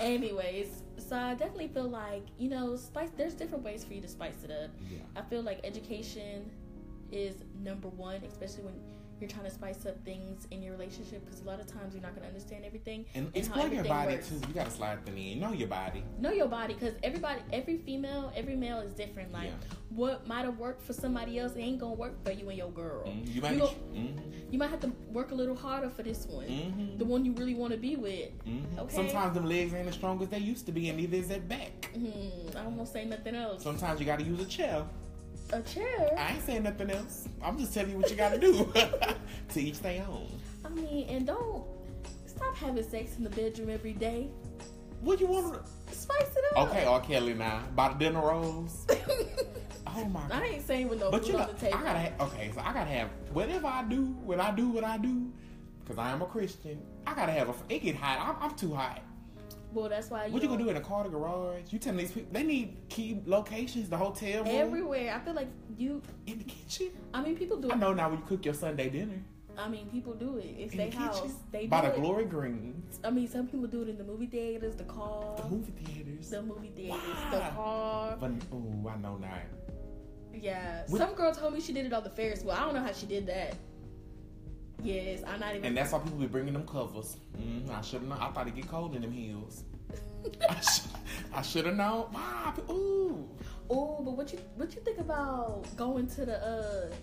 [0.00, 3.10] Anyways, so I definitely feel like you know, spice.
[3.16, 4.70] There's different ways for you to spice it up.
[4.90, 4.98] yeah.
[5.16, 6.50] I feel like education
[7.12, 8.74] is number one, especially when
[9.20, 12.02] you're trying to spice up things in your relationship because a lot of times you're
[12.02, 14.28] not going to understand everything And, and explore your body works.
[14.28, 14.34] too.
[14.48, 15.40] You gotta slide them in.
[15.40, 16.02] Know your body.
[16.20, 19.76] know your body because everybody every female every male is different like Yeah.
[19.90, 22.70] what might have worked for somebody else it ain't gonna work for you and your
[22.70, 23.34] girl Mhm.
[23.34, 23.52] You might.
[23.54, 24.52] You go- mhm.
[24.52, 26.98] you might have to work a little harder for this one Mhm.
[26.98, 28.78] the one you really want to be with Mhm.
[28.80, 28.94] Okay.
[28.96, 31.48] Sometimes them legs ain't as strong as they used to be, and neither is that
[31.48, 31.90] back.
[31.94, 34.84] hmm, i don't want to say nothing else Sometimes you gotta use a chair.
[35.52, 37.28] A chair I ain't saying nothing else.
[37.42, 38.72] I'm just telling you what you gotta do.
[39.50, 40.28] to each their own.
[40.64, 41.64] i mean and don't
[42.26, 44.28] stop having sex in the bedroom every day
[45.00, 45.54] What you want?
[45.88, 47.00] To spice it up Okay, R.
[47.00, 47.62] Kelly now.
[47.76, 48.86] By the dinner rolls.
[49.96, 52.24] Oh my i ain't saying with no But you know, on the I gotta ha-
[52.26, 52.50] okay.
[52.52, 55.30] So I gotta have whatever I do, when I do what I do,
[55.84, 56.80] because I am a Christian.
[57.06, 57.54] I gotta have a.
[57.68, 58.18] It get hot.
[58.18, 59.02] I'm, I'm too hot.
[59.74, 61.72] Well that's why What you gonna don't- in a car, the garage?
[61.72, 65.48] You telling these people they need key locations, the hotel room, everywhere i feel like
[65.76, 66.90] you in the kitchen.
[67.12, 69.20] i mean people do I it know now when you cook your Sunday dinner
[69.56, 70.46] I mean, people do it.
[70.58, 71.20] It's their the house.
[71.20, 72.00] kitchen They by the it.
[72.00, 75.48] Glory Greens, I mean, some people do it in the movie theaters, the car, the
[75.48, 76.28] movie theaters.
[76.28, 77.30] the movie theaters, Wow.
[77.30, 78.16] the car.
[78.18, 79.38] But oh, I know now.
[80.32, 80.82] Yeah.
[80.88, 82.50] What- Some girl told me she did it on the Ferris wheel.
[82.50, 83.54] I don't know how she did that.
[84.82, 85.66] Yes, I'm not even.
[85.66, 87.16] And that's why people be bringing them covers.
[87.38, 88.18] Mm, I should have known.
[88.18, 89.64] I thought it get cold in them heels.
[91.34, 92.06] I should have known.
[92.12, 93.28] Wow, ooh.
[93.70, 96.94] oh, but what you what you think about going to the uh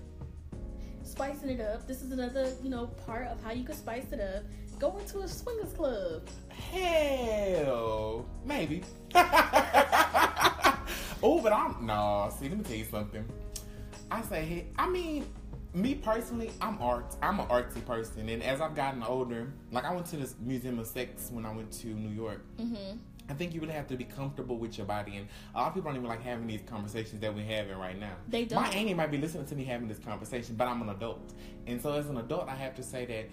[1.03, 1.87] spicing it up?
[1.87, 4.43] This is another you know part of how you can spice it up.
[4.79, 6.27] Going to a swingers club.
[6.49, 8.81] Hell, maybe.
[9.15, 9.21] oh,
[11.43, 12.33] but I'm no.
[12.39, 13.23] See, let me tell you something.
[14.09, 15.25] I say, hey, I mean,
[15.73, 17.15] me personally, I'm art.
[17.21, 20.79] I'm an artsy person, and as I've gotten older, like I went to this Museum
[20.79, 22.43] of Sex when I went to New York.
[22.59, 22.97] Mm-hmm.
[23.29, 25.73] I think you really have to be comfortable with your body, and a lot of
[25.73, 28.13] people don't even like having these conversations that we're having right now.
[28.27, 28.61] They don't.
[28.61, 31.33] My auntie might be listening to me having this conversation, but I'm an adult,
[31.67, 33.29] and so as an adult, I have to say that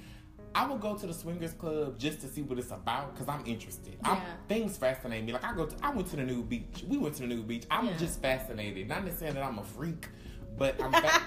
[0.55, 3.45] I will go to the swingers club just to see what it's about because I'm
[3.47, 3.97] interested.
[4.05, 4.23] I'm, Yeah.
[4.49, 5.33] things fascinate me.
[5.33, 6.85] Like I go, to, I went to the new beach.
[6.87, 7.65] We went to the new beach.
[7.71, 7.97] I'm Yeah.
[7.97, 8.87] just fascinated.
[8.89, 10.09] Not necessarily that I'm a freak,
[10.57, 10.93] but I'm.
[11.03, 11.23] Fa-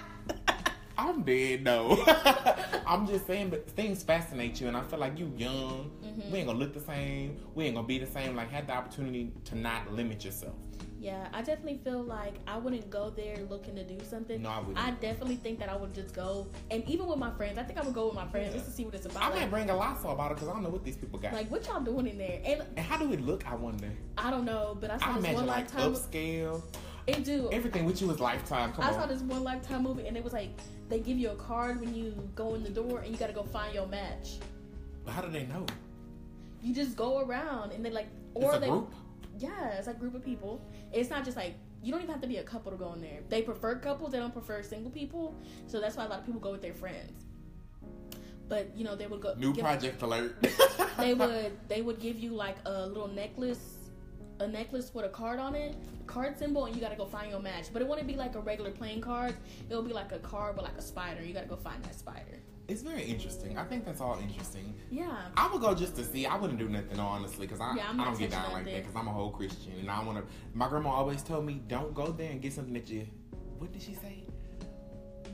[0.98, 2.04] I'm dead, no.
[2.86, 5.92] I'm just saying, but things fascinate you, and I feel like you young.
[6.04, 6.32] Mm-hmm.
[6.32, 7.38] We ain't gonna look the same.
[7.56, 8.36] We ain't gonna be the same.
[8.36, 10.54] Like, have the opportunity to not limit yourself.
[11.00, 14.40] Yeah, I definitely feel like I wouldn't go there looking to do something.
[14.40, 14.78] No, I wouldn't.
[14.78, 17.80] I definitely think that I would just go, and even with my friends, I think
[17.80, 18.54] I would go with my friends Yeah.
[18.60, 19.24] just to see what it's about.
[19.24, 21.18] I might Like, bring a Lotso about it because I don't know what these people
[21.18, 21.34] got.
[21.34, 22.40] like, what y'all doing in there?
[22.46, 23.50] And and how do it look?
[23.52, 23.90] I wonder.
[24.18, 25.94] I don't know, but I saw I this imagine one like lifetime.
[25.94, 26.62] upscale.
[27.08, 27.50] It do.
[27.52, 28.72] Everything with you is lifetime.
[28.74, 28.94] Come I on.
[28.94, 30.52] saw this one lifetime movie, and it was like
[30.92, 33.34] they give you a card when you go in the door, and you got to
[33.34, 34.38] go find your match.
[35.06, 35.66] But how do they know?
[36.62, 38.94] You just go around, and they like, It's or a they, group.
[39.40, 40.62] yeah, it's a group of people.
[40.92, 43.02] It's not just like you don't even have to be a couple to go in
[43.02, 43.22] there.
[43.30, 44.12] They prefer couples.
[44.12, 45.36] They don't prefer single people.
[45.66, 47.26] So that's why a lot of people go with their friends.
[48.48, 49.34] But you know they would go.
[49.36, 50.36] New project alert.
[50.98, 53.81] They would they would give you like a little necklace,
[54.42, 55.76] a necklace with a card on it,
[56.08, 57.68] card symbol, and you gotta go find your match.
[57.72, 59.36] But it wouldn't be like a regular playing card.
[59.70, 61.24] It would be like a card with like a spider.
[61.24, 62.40] You gotta go find that spider.
[62.68, 63.58] It's very interesting.
[63.58, 64.74] I think that's all interesting.
[64.90, 65.12] Yeah.
[65.36, 66.26] I would go just to see.
[66.26, 68.96] I wouldn't do nothing honestly because I, Yeah, I don't get down like that because
[68.96, 70.24] I'm a whole Christian and I want to.
[70.54, 73.08] My grandma always told me, don't go there and get something that you.
[73.58, 74.24] What did she say?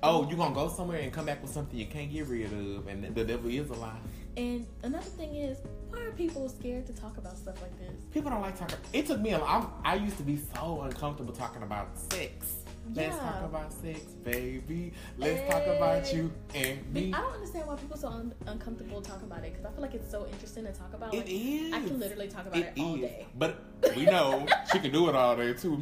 [0.04, 2.88] Oh, you gonna go somewhere and come back with something you can't get rid of,
[2.88, 4.00] and the devil is a lie.
[4.36, 5.58] And another thing is,
[5.97, 7.93] why are people scared to talk about stuff like this?
[8.13, 8.77] People don't like talking.
[8.93, 12.55] It took me a I'm, I used to be so uncomfortable talking about sex.
[12.93, 13.21] Let's Yeah.
[13.21, 14.93] talk about sex, baby.
[15.17, 17.13] Let's talk about you and me.
[17.13, 19.81] I don't understand why people are so un- uncomfortable talking about it because I feel
[19.81, 21.13] like it's so interesting to talk about.
[21.13, 21.73] It Like, is.
[21.73, 23.27] I can literally talk about it, It all day.
[23.38, 23.62] But
[23.95, 25.81] we know she can do it all day too.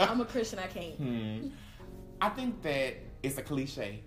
[0.00, 0.58] I'm a Christian.
[0.58, 0.94] I can't.
[0.96, 1.48] Hmm.
[2.20, 4.02] I think that it's a cliche.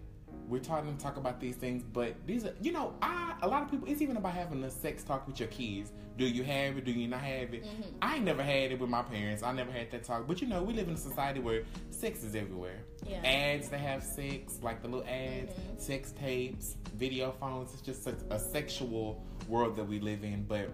[0.48, 3.64] We're trying to talk about these things, but these are, you know, I a lot
[3.64, 3.88] of people.
[3.90, 5.92] It's even about having a sex talk with your kids.
[6.18, 6.86] Do you have it?
[6.86, 7.64] Do you not have it?
[7.66, 7.82] Mm-hmm.
[8.02, 9.44] I ain't never had it with my parents.
[9.44, 10.26] I never had that talk.
[10.26, 12.80] But you know, we live in a society where sex is everywhere.
[13.06, 13.22] Yeah.
[13.24, 15.80] Ads that have sex, like the little ads, Mhm.
[15.80, 17.74] sex tapes, video phones.
[17.74, 20.44] It's just a, a sexual world that we live in.
[20.44, 20.70] But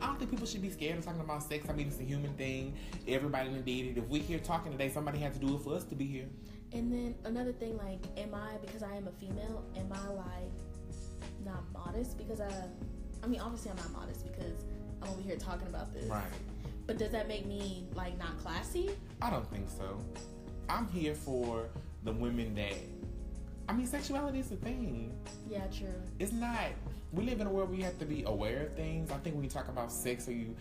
[0.00, 1.66] I don't think people should be scared of talking about sex.
[1.68, 2.74] I mean, it's a human thing.
[3.06, 3.98] Everybody did it.
[3.98, 6.26] If we're here talking today, somebody had to do it for us to be here.
[6.72, 9.64] And then another thing, like, am I because I am a female?
[9.76, 10.52] Am I like
[11.44, 12.50] not modest because I?
[13.22, 14.64] I mean, obviously I'm not modest because
[15.02, 16.04] I'm over here talking about this.
[16.04, 16.22] Right.
[16.86, 18.90] But does that make me like not classy?
[19.22, 19.98] I don't think so.
[20.68, 21.68] I'm here for
[22.04, 22.74] the women that.
[23.68, 25.12] I mean, sexuality is a thing.
[25.48, 25.88] Yeah, true.
[26.18, 26.70] It's not.
[27.12, 29.10] We live in a world where you have to be aware of things.
[29.10, 30.54] I think when you talk about sex or you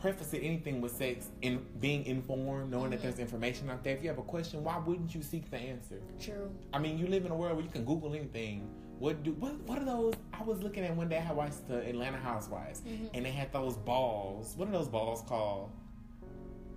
[0.00, 3.94] preface it anything with sex in being informed, knowing that there's information out there.
[3.96, 6.00] If you have a question, why wouldn't you seek the answer?
[6.20, 6.50] True.
[6.72, 8.68] I mean, you live in a world where you can Google anything.
[8.98, 9.54] What do what?
[9.62, 10.14] What are those?
[10.38, 11.24] I was looking at one day.
[11.26, 12.82] I watched the Atlanta Housewives,
[13.14, 14.54] and they had those balls.
[14.56, 15.70] What are those balls called?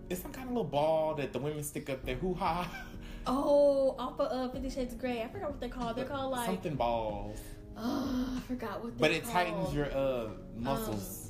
[0.09, 2.69] It's some kind of little ball that the women stick up their hoo ha.
[3.25, 5.21] Oh, off of uh, Fifty Shades of Grey.
[5.23, 5.95] I forgot what they're called.
[5.95, 6.45] They're called like.
[6.45, 7.39] something balls,
[7.77, 8.97] Oh, I forgot what.
[8.97, 11.22] but it tightens your uh muscles.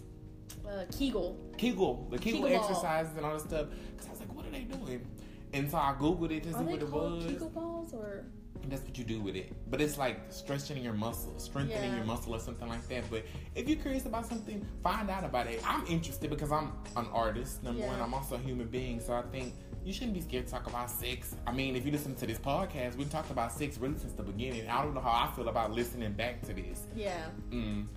[0.73, 1.37] Uh, Kegel.
[1.57, 2.69] Kegel, the Kegel, Kegel ball.
[2.69, 3.67] exercises and all this stuff.
[3.91, 5.05] Because I was like, what are they doing?
[5.53, 7.25] And so I googled it to see Are they what it was.
[7.25, 8.25] Kegel balls or?
[8.61, 9.51] And that's what you do with it.
[9.69, 11.97] But it's like stretching your muscle, strengthening Yeah.
[11.97, 13.03] your muscle or something like that.
[13.11, 13.23] But
[13.55, 15.61] if you're curious about something, find out about it.
[15.67, 17.87] I'm interested because I'm an artist, number Yeah.
[17.87, 17.99] one.
[18.01, 18.99] I'm also a human being.
[19.01, 21.35] So I think you shouldn't be scared to talk about sex.
[21.45, 24.23] I mean, if you listen to this podcast, we've talked about sex really since the
[24.23, 24.69] beginning.
[24.69, 26.83] I don't know how I feel about listening back to this.
[26.95, 27.87] Yeah, Mm.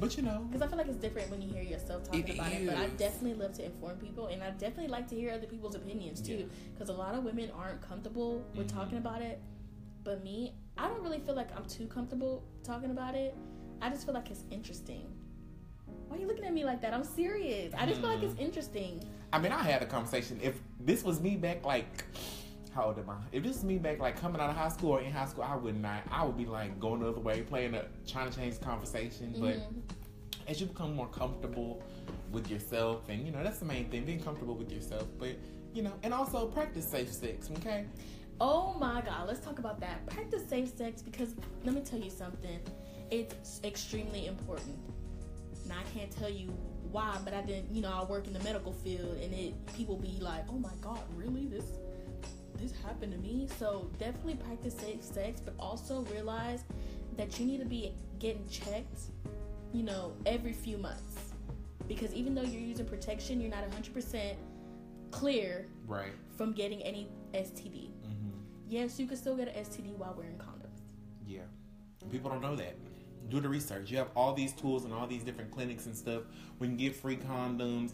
[0.00, 2.34] But you know, because I feel like it's different when you hear yourself talking It
[2.34, 2.66] about it.
[2.66, 5.74] But I definitely love to inform people, and I definitely like to hear other people's
[5.74, 6.48] opinions too.
[6.72, 8.74] Because a lot of women aren't comfortable with Mhm.
[8.74, 9.40] talking about it.
[10.02, 13.36] But me, I don't really feel like I'm too comfortable talking about it.
[13.82, 15.06] I just feel like it's interesting.
[16.08, 16.94] Why are you looking at me like that?
[16.94, 17.74] I'm serious.
[17.76, 18.40] I just feel like it's Mm.
[18.46, 19.04] interesting.
[19.34, 20.40] I mean, I had a conversation.
[20.42, 22.04] If this was me back, like,
[22.80, 23.16] how old am I?
[23.32, 25.44] If this is me back, like, coming out of high school or in high school,
[25.44, 26.02] I would not.
[26.10, 29.34] I would be like going the other way, playing, a, trying to change the conversation.
[29.38, 29.82] But Mhm.
[30.48, 31.82] as you become more comfortable
[32.32, 35.06] with yourself, and you know, that's the main thing, being comfortable with yourself.
[35.18, 35.36] But
[35.74, 37.50] you know, and also practice safe sex.
[37.58, 37.84] Okay.
[38.40, 40.06] Oh my god, let's talk about that.
[40.06, 42.58] Practice safe sex because let me tell you something.
[43.10, 44.78] It's extremely important.
[45.66, 46.48] Now I can't tell you
[46.90, 49.96] why, but I didn't, you know, I work in the medical field and it people
[49.96, 51.46] be like, "Oh my god, really?
[51.46, 51.66] This
[52.60, 56.64] this happened to me?" So, definitely practice safe sex, but also realize
[57.16, 59.00] that you need to be getting checked,
[59.72, 61.32] you know, every few months.
[61.88, 64.36] Because even though you're using protection, you're not 100%
[65.10, 66.12] clear Right.
[66.36, 67.88] from getting any STD.
[67.88, 68.30] Mm-hmm.
[68.68, 70.80] Yes, you can still get an STD while wearing condoms.
[71.26, 71.40] Yeah.
[72.10, 72.76] People don't know that.
[73.28, 73.90] Do the research.
[73.90, 76.22] You have all these tools and all these different clinics and stuff
[76.60, 77.92] you can get free condoms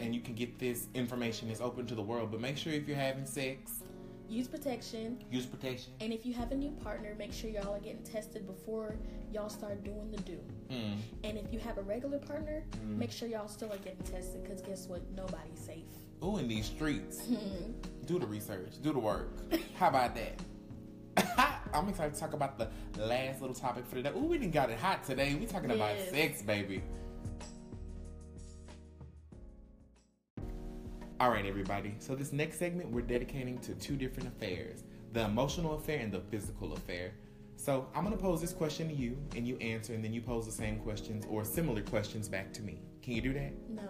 [0.00, 2.30] and you can get this information It's open to the world.
[2.30, 3.82] But make sure if you're having sex,
[4.28, 5.90] Use protection, use protection.
[6.00, 8.94] and if you have a new partner, make sure y'all are getting tested before
[9.32, 10.38] y'all start doing the do.
[10.70, 10.96] Mm.
[11.24, 12.98] And if you have a regular partner, Mm.
[12.98, 15.00] make sure y'all still are getting tested because guess what?
[15.16, 15.84] Nobody's safe.
[16.22, 17.22] Ooh, in these streets.
[18.06, 18.82] do the research.
[18.82, 19.28] Do the work.
[19.76, 20.42] How about that?
[21.72, 22.68] I'm excited to talk about the
[23.02, 24.10] last little topic for today.
[24.14, 25.34] Ooh, we didn't got it hot today.
[25.36, 26.82] We talking about sex, baby.
[31.20, 31.94] All right, everybody.
[31.98, 36.20] So this next segment we're dedicating to two different affairs: the emotional affair and the
[36.20, 37.12] physical affair.
[37.56, 40.46] So I'm gonna pose this question to you, and you answer, and then you pose
[40.46, 42.78] the same questions or similar questions back to me.
[43.02, 43.52] Can you do that?
[43.68, 43.82] No.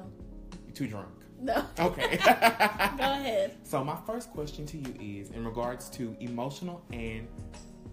[0.66, 1.08] You're too drunk.
[1.38, 1.66] No.
[1.78, 2.16] Okay.
[2.16, 3.56] Go ahead.
[3.62, 7.28] So my first question to you is in regards to emotional and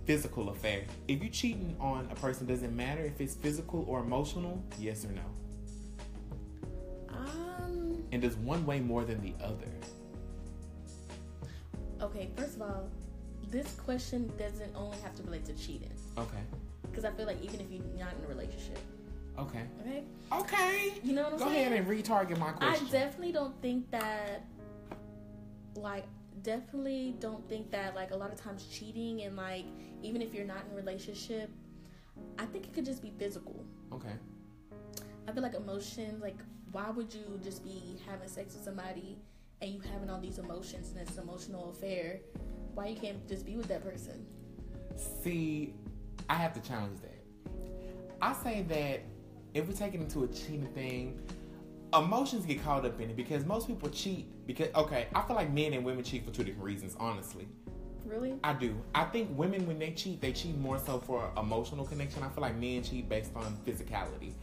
[0.05, 0.85] physical affair.
[1.09, 4.63] If you're cheating on a person, does it matter if it's physical or emotional?
[4.79, 5.23] Yes or no?
[7.09, 7.64] Um.
[8.11, 9.67] And does one weigh more than the other?
[12.01, 12.29] Okay.
[12.35, 12.89] First of all,
[13.51, 16.39] this question doesn't only have to relate to cheating Okay.
[16.83, 18.79] because I feel like even if you're not in a relationship,
[19.37, 19.63] Okay.
[19.81, 20.93] okay, Okay.
[21.03, 21.69] you know what I'm Go saying?
[21.69, 22.87] Go ahead and retarget my question.
[22.87, 24.45] I definitely don't think that,
[25.75, 26.05] like,
[26.41, 29.65] definitely don't think that, like, a lot of times cheating and, like,
[30.03, 31.49] even if you're not in a relationship,
[32.39, 33.63] I think it could just be physical.
[33.93, 34.13] okay.
[35.27, 36.37] I feel like emotions, like,
[36.75, 39.17] why would you just be having sex with somebody
[39.61, 42.19] and you having all these emotions and it's an emotional affair?
[42.73, 44.25] Why you can't just be with that person?
[44.97, 45.73] See,
[46.29, 47.23] I have to challenge that.
[48.21, 49.03] I say that
[49.53, 51.21] if we take it into a cheating thing,
[51.93, 55.53] emotions get caught up in it because most people cheat because okay, I feel like
[55.53, 57.47] men and women cheat for two different reasons, honestly.
[58.05, 58.33] Really?
[58.43, 58.75] I do.
[58.93, 62.21] I think women when they cheat, they cheat more so for emotional connection.
[62.21, 64.33] I feel like men cheat based on physicality.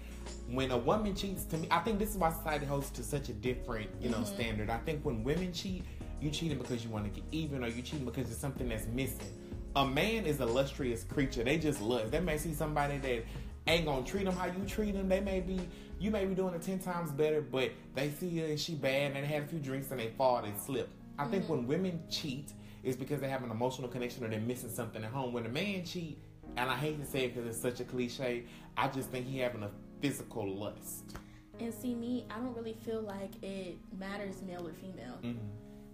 [0.49, 3.29] When a woman cheats to me, I think this is why society holds to such
[3.29, 4.35] a different, you know, mm-hmm.
[4.35, 4.71] standard.
[4.71, 5.85] I think when women cheat,
[6.21, 8.87] you cheating because you want to get even or you cheating because it's something that's
[8.87, 9.33] missing.
[9.75, 11.43] A man is a lustrous creature.
[11.43, 12.11] They just lust.
[12.11, 13.25] They may see somebody that
[13.67, 15.09] ain't gonna treat them how you treat them.
[15.09, 15.61] They may be,
[15.99, 19.13] you may be doing it ten times better, but they see her and she bad
[19.13, 20.91] and they had a few drinks and they fall, they slip.
[21.19, 21.69] I think when mm-hmm.
[21.69, 25.33] women cheat, it's because they have an emotional connection or they're missing something at home.
[25.33, 26.19] When a man cheat,
[26.57, 28.45] and I hate to say it because it's such a cliche,
[28.77, 31.17] I just think he having a physical lust.
[31.61, 35.19] And see, me, I don't really feel like it matters male or female.
[35.23, 35.39] Mhm.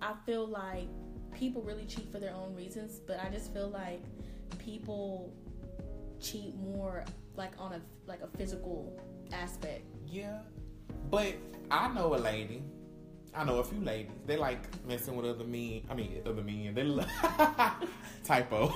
[0.00, 0.88] I feel like
[1.34, 4.00] people really cheat for their own reasons, but I just feel like
[4.58, 5.32] people
[6.20, 7.04] cheat more
[7.36, 8.98] like on a like a physical
[9.32, 9.84] aspect.
[10.06, 10.40] Yeah,
[11.10, 11.34] but
[11.70, 12.62] I know a lady
[13.34, 14.10] I know a few ladies.
[14.26, 15.82] They like messing with other men.
[15.88, 16.74] I mean, other men.
[16.74, 17.04] They
[18.24, 18.72] typo.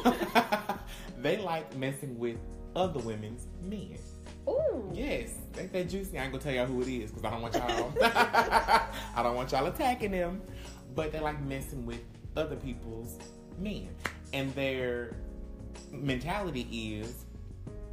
[1.21, 2.37] they like messing with
[2.75, 3.99] other women's men.
[4.49, 4.91] Ooh.
[4.93, 6.19] Yes, they they juicy.
[6.19, 7.93] I ain't gonna tell y'all who it is because I don't want y'all.
[8.03, 10.43] I don't want y'all attacking them.
[10.95, 12.01] But they like messing with
[12.37, 13.19] other people's
[13.59, 13.89] men,
[14.33, 15.17] and their
[15.91, 17.25] mentality is,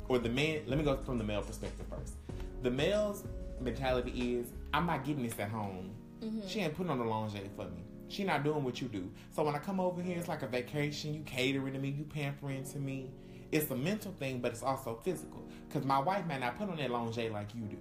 [0.08, 0.62] or the man.
[0.66, 2.16] Let me go from the male perspective first.
[2.62, 3.24] The male's
[3.62, 5.92] mentality is, I'm not getting this at home.
[6.22, 6.48] Mm-hmm.
[6.48, 7.84] She ain't putting on the lingerie for me.
[8.10, 9.10] She not doing what you do.
[9.30, 11.14] So when I come over here, it's like a vacation.
[11.14, 11.90] You catering to me.
[11.90, 13.12] You pampering to me.
[13.52, 15.48] It's a mental thing, but it's also physical.
[15.68, 17.78] Because my wife might not put on that lingerie like you do.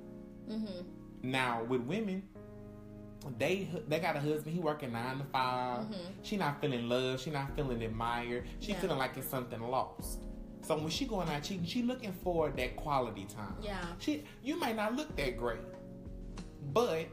[0.51, 1.31] Mm-hmm.
[1.31, 2.23] Now with women,
[3.39, 4.55] they they got a husband.
[4.55, 5.87] He working nine to 5
[6.23, 7.21] She not feeling love.
[7.21, 8.47] She not feeling admired.
[8.61, 8.81] She Yeah.
[8.81, 10.21] feeling like it's something lost.
[10.63, 13.57] So when she going out cheating, she looking for that quality time.
[13.61, 13.85] Yeah.
[13.99, 15.61] She you might not look that great,
[16.73, 17.09] but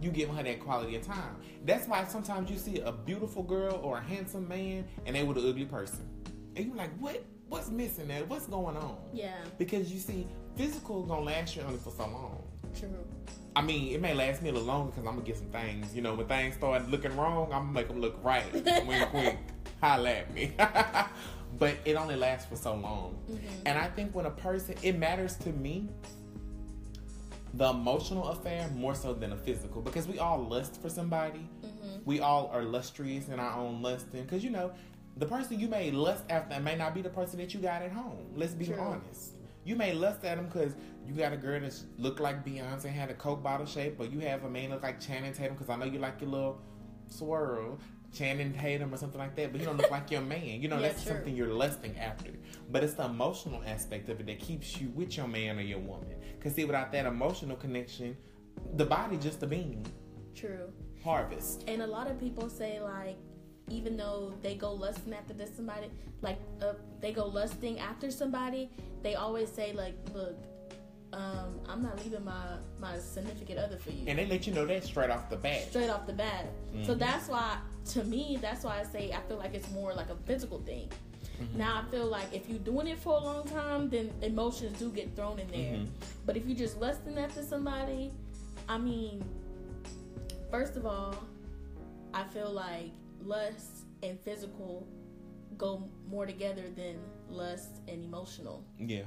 [0.00, 1.36] you giving her that quality of time.
[1.64, 5.36] That's why sometimes you see a beautiful girl or a handsome man and they with
[5.38, 6.08] an ugly person,
[6.56, 7.24] and you like, what?
[7.50, 8.24] What's missing there?
[8.26, 8.96] What's going on?
[9.12, 9.34] Yeah.
[9.58, 10.24] Because you see,
[10.56, 12.44] physical gonna last you only for so long.
[12.78, 12.88] True.
[13.56, 15.92] I mean, it may last me a little longer because I'm gonna get some things.
[15.92, 18.44] You know, when things start looking wrong, I'm gonna make them look right.
[18.86, 19.38] wink, wink.
[19.80, 20.52] Holla at me.
[21.58, 23.18] but it only lasts for so long.
[23.28, 23.66] Mm-hmm.
[23.66, 25.88] And I think when a person, it matters to me,
[27.54, 31.48] the emotional affair more so than a physical because we all lust for somebody.
[31.64, 31.98] Mm-hmm.
[32.04, 34.70] We all are lustrous in our own lusting because you know
[35.16, 37.92] the person you may lust after may not be the person that you got at
[37.92, 38.32] home.
[38.34, 38.78] Let's be True.
[38.78, 39.32] honest.
[39.64, 40.74] You may lust at them because
[41.06, 44.06] you got a girl that look like Beyonce and had a Coke bottle shape, or
[44.06, 46.60] you have a man look like Channing Tatum because I know you like your little
[47.08, 47.78] swirl,
[48.12, 49.52] Channing Tatum or something like that.
[49.52, 50.62] But you don't look like your man.
[50.62, 51.12] You know Yeah, that's true.
[51.12, 52.30] something you're lusting after.
[52.70, 55.78] But it's the emotional aspect of it that keeps you with your man or your
[55.80, 56.14] woman.
[56.38, 58.16] Because see, without that emotional connection,
[58.76, 59.84] the body just a bean.
[60.34, 60.72] True.
[61.04, 61.64] Harvest.
[61.68, 63.16] And a lot of people say like,
[63.70, 65.88] even though they go lusting after this somebody,
[66.22, 68.70] like uh, they go lusting after somebody,
[69.02, 70.36] they always say like, look,
[71.12, 74.04] um, I'm not leaving my my significant other for you.
[74.06, 75.68] And they let you know that straight off the bat.
[75.70, 76.46] straight off the bat.
[76.84, 77.58] So that's why,
[77.92, 80.88] to me, that's why I say I feel like it's more like a physical thing.
[81.56, 84.90] Now I feel like if you're doing it for a long time, then emotions do
[84.90, 85.78] get thrown in there.
[85.78, 85.86] Mhm.
[86.26, 88.12] But if you're just lusting after somebody,
[88.68, 89.24] I mean,
[90.50, 91.14] first of all,
[92.12, 92.90] I feel like
[93.22, 94.86] lust and physical
[95.56, 96.96] go more together than
[97.28, 98.64] lust and emotional.
[98.78, 99.02] Yeah.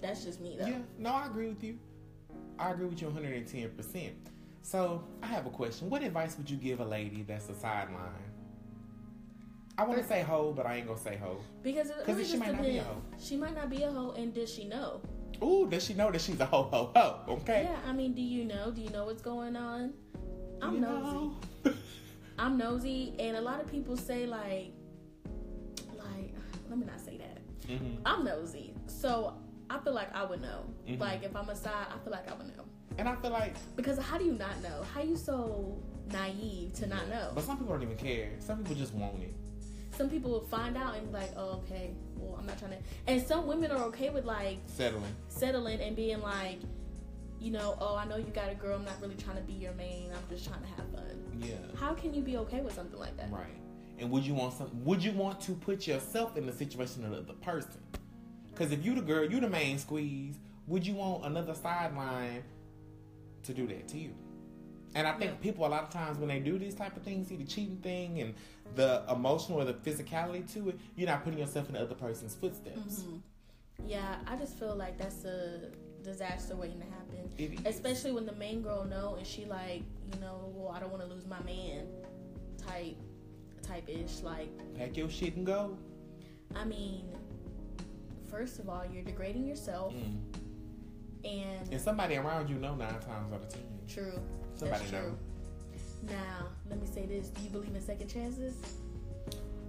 [0.00, 0.66] That's just me though.
[0.66, 0.78] Yeah.
[0.98, 1.78] No, I agree with you.
[2.58, 4.10] I agree with you 110%.
[4.64, 5.90] So, I have a question.
[5.90, 8.12] What advice would you give a lady that's a sideline?
[9.76, 11.40] I want to say hoe, but I ain't gonna say hoe.
[11.62, 12.88] Because it really she just might not be a depends.
[12.88, 13.02] hoe.
[13.18, 15.00] She might not be a hoe, and does she know?
[15.42, 17.20] Ooh, does she know that she's a hoe, hoe, hoe?
[17.28, 17.68] Okay.
[17.68, 18.70] Yeah, I mean, do you know?
[18.70, 19.94] Do you know what's going on?
[20.60, 21.30] I'm You nosy.
[22.42, 24.72] I'm nosy, and a lot of people say like,
[25.96, 26.34] like,
[26.68, 27.38] let me not say that.
[27.68, 27.98] Mhm.
[28.04, 29.34] I'm nosy, so
[29.70, 30.64] I feel like I would know.
[30.88, 30.98] Mhm.
[30.98, 32.64] Like, if I'm a side, I feel like I would know.
[32.98, 34.82] And I feel like, Because how do you not know?
[34.92, 35.78] How you so
[36.12, 37.30] naive to not know?
[37.34, 38.30] but some people don't even care.
[38.40, 39.34] Some people just want it.
[39.96, 42.78] Some people will find out and be like, oh, okay, well, I'm not trying to.
[43.06, 45.14] And some women are okay with like Settling.
[45.28, 46.58] settling and being like,
[47.40, 48.76] you know, oh, I know you got a girl.
[48.76, 50.10] I'm not really trying to be your main.
[50.10, 51.21] I'm just trying to have fun.
[51.40, 51.54] Yeah.
[51.76, 53.30] How can you be okay with something like that?
[53.30, 53.46] Right.
[53.98, 54.70] And would you want some?
[54.84, 57.80] Would you want to put yourself in the situation of the person?
[58.50, 60.38] Because if you the girl, you the main squeeze.
[60.66, 62.44] Would you want another sideline
[63.44, 64.14] to do that to you?
[64.94, 65.36] And I think Yeah.
[65.38, 67.78] people a lot of times when they do these type of things, see the cheating
[67.78, 68.34] thing and
[68.74, 72.34] the emotional or the physicality to it, you're not putting yourself in the other person's
[72.34, 73.02] footsteps.
[73.02, 73.20] Mhm.
[73.86, 75.70] Yeah, I just feel like that's a
[76.02, 77.30] disaster waiting to happen.
[77.38, 77.74] It is.
[77.76, 81.02] Especially when the main girl know and she like, you know, well, I don't want
[81.02, 81.86] to lose my man,
[82.66, 82.96] type,
[83.62, 84.20] type ish.
[84.22, 85.76] Like, Pack your shit and go.
[86.54, 87.04] I mean,
[88.30, 90.18] first of all, you're degrading yourself, Mm.
[91.24, 93.62] and And somebody around you know nine times out of ten.
[93.88, 94.20] true.
[94.54, 95.00] Somebody that's know.
[95.00, 95.18] true.
[96.08, 98.54] Now, let me say this: Do you believe in second chances?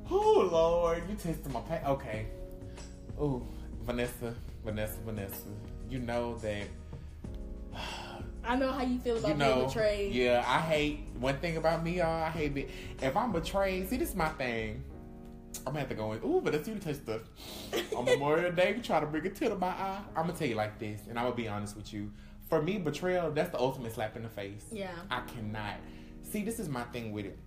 [0.09, 2.27] Oh Lord, you tested my pa- okay.
[3.19, 3.41] Oh,
[3.83, 5.47] Vanessa, Vanessa, Vanessa.
[5.93, 6.63] You know that
[8.43, 9.53] I know how you feel about you know.
[9.53, 10.13] being betrayed.
[10.15, 12.23] Yeah, I hate one thing about me, y'all.
[12.23, 12.71] I hate it.
[12.99, 14.83] If I'm betrayed, see, this is my thing.
[15.59, 16.23] I'm gonna have to go in.
[16.25, 17.21] Ooh, but that's you taste the
[17.95, 18.73] on Memorial Day.
[18.75, 20.01] You try to bring a tear to my eye.
[20.15, 22.11] I'm gonna tell you like this, and I'm gonna be honest with you.
[22.49, 24.65] For me, betrayal that's the ultimate slap in the face.
[24.71, 24.95] Yeah.
[25.11, 25.75] I cannot.
[26.23, 27.37] See, this is my thing with it.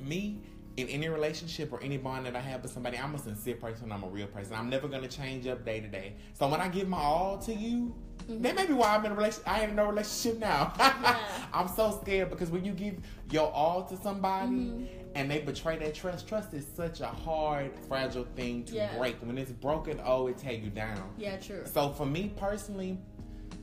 [0.00, 0.40] Me,
[0.76, 3.92] in any relationship or any bond that I have with somebody, I'm a sincere person.
[3.92, 4.54] I'm a real person.
[4.54, 6.14] I'm never gonna change up day to day.
[6.32, 7.94] So when I give my all to you,
[8.28, 8.42] Mm-hmm.
[8.42, 9.48] That may be why I'm in a relationship.
[9.48, 10.72] I ain't in no relationship now.
[10.78, 11.16] Yeah.
[11.52, 12.96] I'm so scared because when you give
[13.30, 14.84] your all to somebody mm-hmm.
[15.14, 18.96] and they betray that trust, trust is such a hard, fragile thing to yeah.
[18.96, 19.16] break.
[19.16, 21.12] When it's broken, oh, it take you down.
[21.18, 21.64] Yeah, true.
[21.66, 22.98] So for me personally,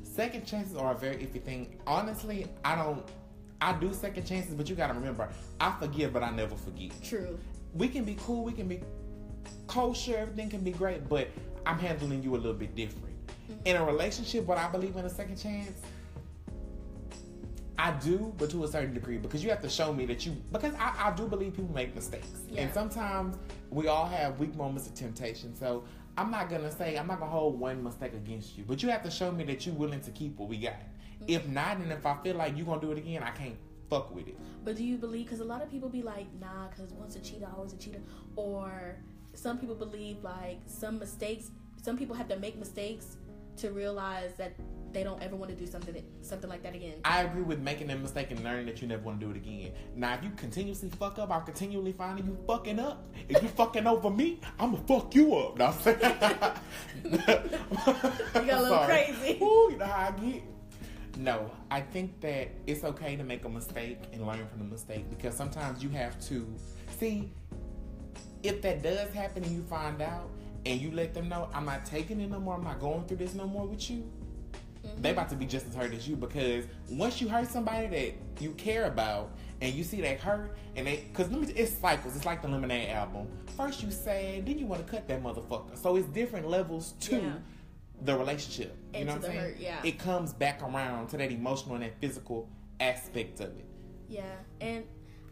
[0.04, 1.80] second chances are a very iffy thing.
[1.88, 3.04] Honestly, I don't.
[3.62, 6.92] I do second chances, but you got to remember, I forgive, but I never forget.
[7.04, 7.38] True.
[7.74, 8.44] We can be cool.
[8.44, 8.82] We can be
[9.68, 10.18] kosher.
[10.18, 11.30] Everything can be great, but
[11.66, 13.16] I'm handling you a little bit different
[13.52, 13.54] mm-hmm.
[13.66, 15.80] in a relationship, what I believe in a second chance,
[17.78, 20.34] I do, but to a certain degree, because you have to show me that you.
[20.52, 22.62] Because I, I do believe people make mistakes, yeah.
[22.62, 23.38] and sometimes
[23.72, 25.56] we all have weak moments of temptation.
[25.56, 25.84] So
[26.16, 29.02] I'm not gonna say I'm not gonna hold one mistake against you, but you have
[29.04, 30.76] to show me that you're willing to keep what we got.
[31.22, 31.32] Mm-hmm.
[31.32, 33.56] If not, and if I feel like you're gonna do it again, I can't
[33.90, 34.38] fuck with it.
[34.64, 35.26] But do you believe?
[35.26, 38.00] Because a lot of people be like, nah, because once a cheater, always a cheater.
[38.36, 38.96] Or
[39.34, 41.52] some people believe like some mistakes.
[41.82, 43.18] Some people have to make mistakes
[43.58, 44.54] to realize that
[44.94, 46.96] they don't ever want to do something something like that again.
[47.06, 49.38] I agree with making that mistake and learning that you never want to do it
[49.38, 49.72] again.
[49.96, 53.06] Now, if you continuously fuck up, I'll continually finding you fucking up.
[53.30, 55.58] If you fucking over me, I'ma fuck you up.
[55.58, 57.40] Now, you got
[58.34, 59.38] a little crazy.
[59.42, 60.44] Ooh, you know how I get.
[61.22, 65.08] No, I think that it's okay to make a mistake and learn from the mistake
[65.08, 66.48] because sometimes you have to
[66.98, 67.32] see
[68.42, 70.32] if that does happen and you find out
[70.66, 73.18] and you let them know I'm not taking it no more, I'm not going through
[73.18, 73.98] this no more with you,
[74.84, 75.00] mm-hmm.
[75.00, 78.42] they about to be just as hurt as you because once you hurt somebody that
[78.42, 79.30] you care about
[79.62, 82.16] and you see they hurt and they because it's cycles.
[82.16, 83.28] It's like the Lemonade album.
[83.56, 85.78] First you sad, then you want to cut that motherfucker.
[85.78, 87.18] So it's different levels too.
[87.18, 87.34] yeah.
[88.04, 88.76] The relationship.
[88.94, 89.40] You know what I'm saying?
[89.40, 89.80] Hurt, yeah.
[89.84, 92.50] It comes back around to that emotional and that physical
[92.80, 93.66] aspect of it.
[94.10, 94.24] Yeah,
[94.60, 94.84] and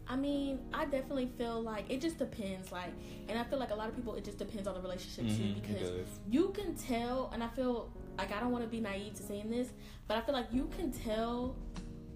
[0.08, 2.72] I mean, I definitely feel like it just depends.
[2.72, 2.92] Like,
[3.28, 5.54] and I feel like a lot of people, it just depends on the relationship mm-hmm,
[5.54, 7.30] too, because you can tell.
[7.32, 9.68] And I feel like I don't want to be naive to saying this,
[10.08, 11.56] but I feel like you can tell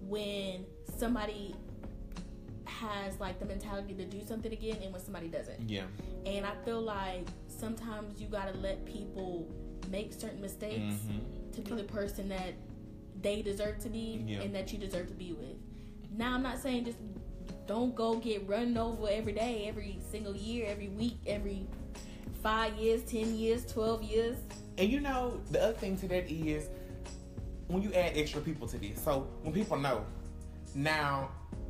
[0.01, 0.65] when
[0.97, 1.55] somebody
[2.65, 5.69] has like the mentality to do something again, and when somebody doesn't.
[5.69, 5.83] Yeah.
[6.25, 9.47] And I feel like sometimes you gotta let people
[9.89, 11.51] make certain mistakes mm-hmm.
[11.51, 12.53] to be the person that
[13.21, 14.41] they deserve to be yeah.
[14.41, 15.55] and that you deserve to be with.
[16.15, 16.97] Now, I'm not saying just
[17.67, 21.65] don't go get run over every day, every single year, every week, every
[22.41, 24.37] five years, ten years, twelve years.
[24.77, 26.69] And you know, the other thing to that is
[27.67, 29.01] when you add extra people to this.
[29.01, 30.05] So when people know,
[30.75, 31.29] now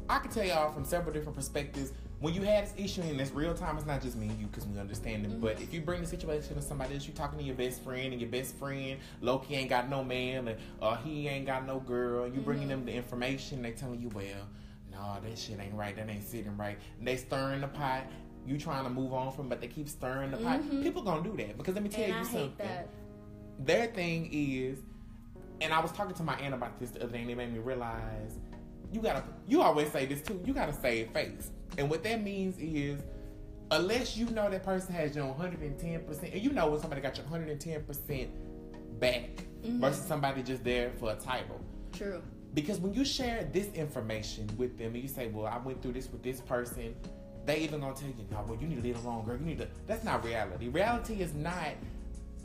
[0.09, 1.91] I can tell y'all from several different perspectives.
[2.19, 4.47] When you have this issue in this real time, it's not just me and you
[4.47, 5.31] because we understand it.
[5.31, 5.41] Mm-hmm.
[5.41, 8.13] But if you bring the situation to somebody else, you talking to your best friend,
[8.13, 11.79] and your best friend, Loki ain't got no man, or uh, he ain't got no
[11.79, 12.85] girl, you bringing mm-hmm.
[12.85, 14.47] them the information, they telling you, well,
[14.91, 15.95] no, that shit ain't right.
[15.95, 16.77] That ain't sitting right.
[16.99, 18.03] And they stirring the pot.
[18.47, 20.61] You trying to move on from, but they keep stirring the pot.
[20.61, 20.83] Mm-hmm.
[20.83, 22.69] People gonna do that because let me tell and you I something.
[23.59, 24.79] Their thing is,
[25.61, 27.51] and I was talking to my aunt about this the other day, and it made
[27.51, 28.39] me realize
[28.93, 29.23] you gotta.
[29.47, 30.39] You always say this too.
[30.45, 33.01] You gotta save face, and what that means is.
[33.71, 37.25] Unless you know that person has your 110%, and you know when somebody got your
[37.25, 38.27] 110%
[38.99, 39.29] back
[39.63, 39.79] mm-hmm.
[39.81, 41.59] versus somebody just there for a title.
[41.91, 42.21] True.
[42.53, 45.93] Because when you share this information with them and you say, Well, I went through
[45.93, 46.95] this with this person,
[47.45, 49.37] they even gonna tell you, No, well, you need to leave alone, girl.
[49.37, 50.69] You need to that's not reality.
[50.69, 51.71] Reality is not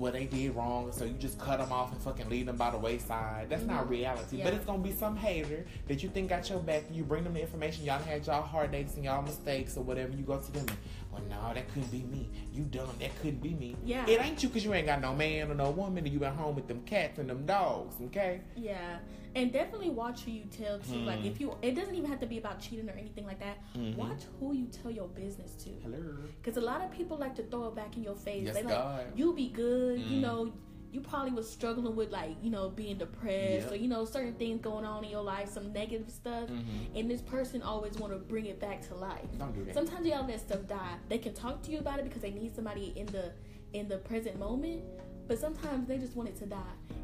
[0.01, 2.71] well, they did wrong, so you just cut them off and fucking leave them by
[2.71, 3.51] the wayside.
[3.51, 3.75] That's mm-hmm.
[3.75, 4.39] not reality.
[4.39, 4.45] Yeah.
[4.45, 6.85] But it's gonna be some hater that you think got your back.
[6.91, 7.85] You bring them the information.
[7.85, 10.13] Y'all had y'all hard heartaches and y'all mistakes or whatever.
[10.13, 10.65] You go to them.
[10.69, 10.79] And,
[11.13, 12.29] well, no, that couldn't be me.
[12.53, 12.89] You dumb.
[13.01, 13.77] That couldn't be me.
[13.85, 14.07] Yeah.
[14.07, 16.35] It ain't you because you ain't got no man or no woman and you at
[16.35, 17.97] home with them cats and them dogs.
[18.07, 18.41] Okay.
[18.57, 18.99] Yeah,
[19.35, 20.91] and definitely watch who you tell to.
[20.91, 21.07] Hmm.
[21.07, 23.59] Like if you, it doesn't even have to be about cheating or anything like that.
[23.77, 23.99] Mm-hmm.
[23.99, 25.71] Watch who you tell your business to.
[25.83, 26.17] Hello.
[26.41, 28.45] Because a lot of people like to throw it back in your face.
[28.47, 29.07] Yes, they like God.
[29.15, 30.01] you be good.
[30.01, 30.11] Mm.
[30.11, 30.53] You know
[30.93, 33.73] you probably was struggling with like you know being depressed yep.
[33.73, 36.97] or you know certain things going on in your life some negative stuff mm-hmm.
[36.97, 39.75] and this person always want to bring it back to life Don't do that.
[39.75, 42.31] sometimes you all let stuff die they can talk to you about it because they
[42.31, 43.33] need somebody in the
[43.73, 44.83] in the present moment
[45.29, 46.59] but sometimes they just want it to die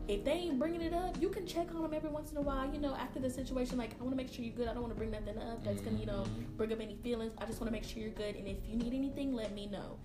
[0.08, 2.40] if they ain't bringing it up you can check on them every once in a
[2.40, 4.72] while you know after the situation like i want to make sure you're good i
[4.72, 5.90] don't want to bring nothing up that's mm-hmm.
[5.90, 6.56] gonna you know mm-hmm.
[6.56, 8.76] bring up any feelings i just want to make sure you're good and if you
[8.76, 9.96] need anything let me know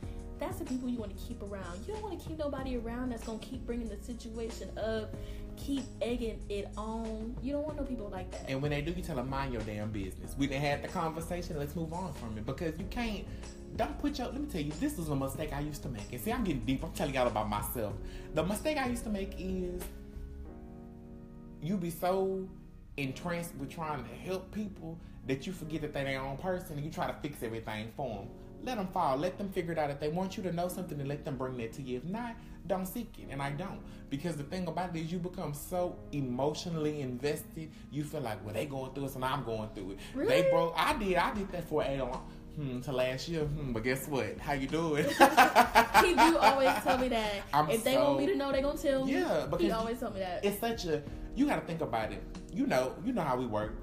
[0.42, 1.86] that's the people you want to keep around.
[1.88, 5.14] You don't want to keep nobody around that's gonna keep bringing the situation up,
[5.56, 7.36] keep egging it on.
[7.44, 8.46] You don't want no people like that.
[8.50, 10.36] And when they do, you tell them mind your damn business.
[10.38, 11.58] We didn't have the conversation.
[11.60, 13.24] Let's move on from it because you can't.
[13.76, 14.28] Don't put your.
[14.28, 16.12] Let me tell you, this is a mistake I used to make.
[16.12, 16.84] And see, I'm getting deep.
[16.84, 17.94] I'm telling y'all about myself.
[18.34, 19.84] The mistake I used to make is
[21.62, 22.48] you be so
[22.98, 26.84] entranced with trying to help people that you forget that they're their own person and
[26.84, 28.28] you try to fix everything for them
[28.64, 29.18] let them fall.
[29.18, 29.90] Let them figure it out.
[29.90, 31.98] If they want you to know something, then let them bring that to you.
[31.98, 32.36] If not,
[32.68, 33.28] don't seek it.
[33.30, 33.82] And I don't.
[34.10, 38.54] Because the thing about it is you become so emotionally invested, you feel like, well,
[38.54, 40.00] they going through it, so I'm going through it.
[40.14, 40.42] Really?
[40.42, 40.74] They broke.
[40.78, 41.16] I did.
[41.16, 43.42] I did that for a long hmm, to last year.
[43.42, 44.38] Hmm, but guess what?
[44.38, 45.06] How you doing?
[46.04, 47.34] he do always tell me that.
[47.54, 49.14] I'm if they so- want me to know, they gonna tell me.
[49.14, 50.44] Yeah, because he always tell me that.
[50.46, 51.02] it's such a
[51.36, 52.24] you got to think about it.
[52.54, 53.76] You know, you know how we work.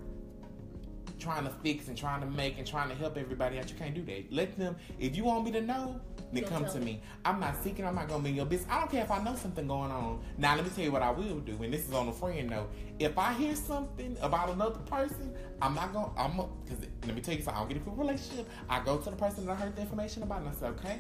[1.19, 3.69] Trying to fix and trying to make and trying to help everybody out.
[3.69, 4.33] You can't do that.
[4.33, 4.77] Let them.
[4.99, 6.01] If you want me to know,
[6.33, 6.85] then come to me.
[6.85, 7.03] me.
[7.25, 7.87] I'm not seeking.
[7.87, 8.71] I'm not gonna be in your business.
[8.71, 10.23] I don't care if I know something going on.
[10.37, 11.61] Now let me tell you what I will do.
[11.63, 12.71] And this is on a friend note.
[12.99, 16.11] If I hear something about another person, I'm not gonna.
[16.17, 17.55] I'm because let me tell you something.
[17.55, 18.49] I don't get into a relationship.
[18.69, 20.99] I go to the person that I heard the information about, and I say, okay.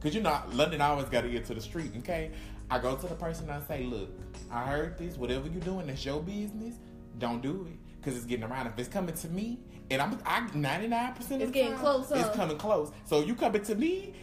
[0.00, 1.90] Cause you know, London always got to get to the street.
[1.98, 2.30] Okay,
[2.70, 4.10] I go to the person and I say, look,
[4.50, 5.16] I heard this.
[5.16, 6.74] Whatever you're doing, that's your business.
[7.18, 8.68] Don't do it, cause it's getting around.
[8.68, 9.58] If it's coming to me,
[9.90, 12.10] and I'm, I 99 percent of It's getting time, close?
[12.12, 12.92] It's coming close.
[13.04, 14.14] So you coming to me,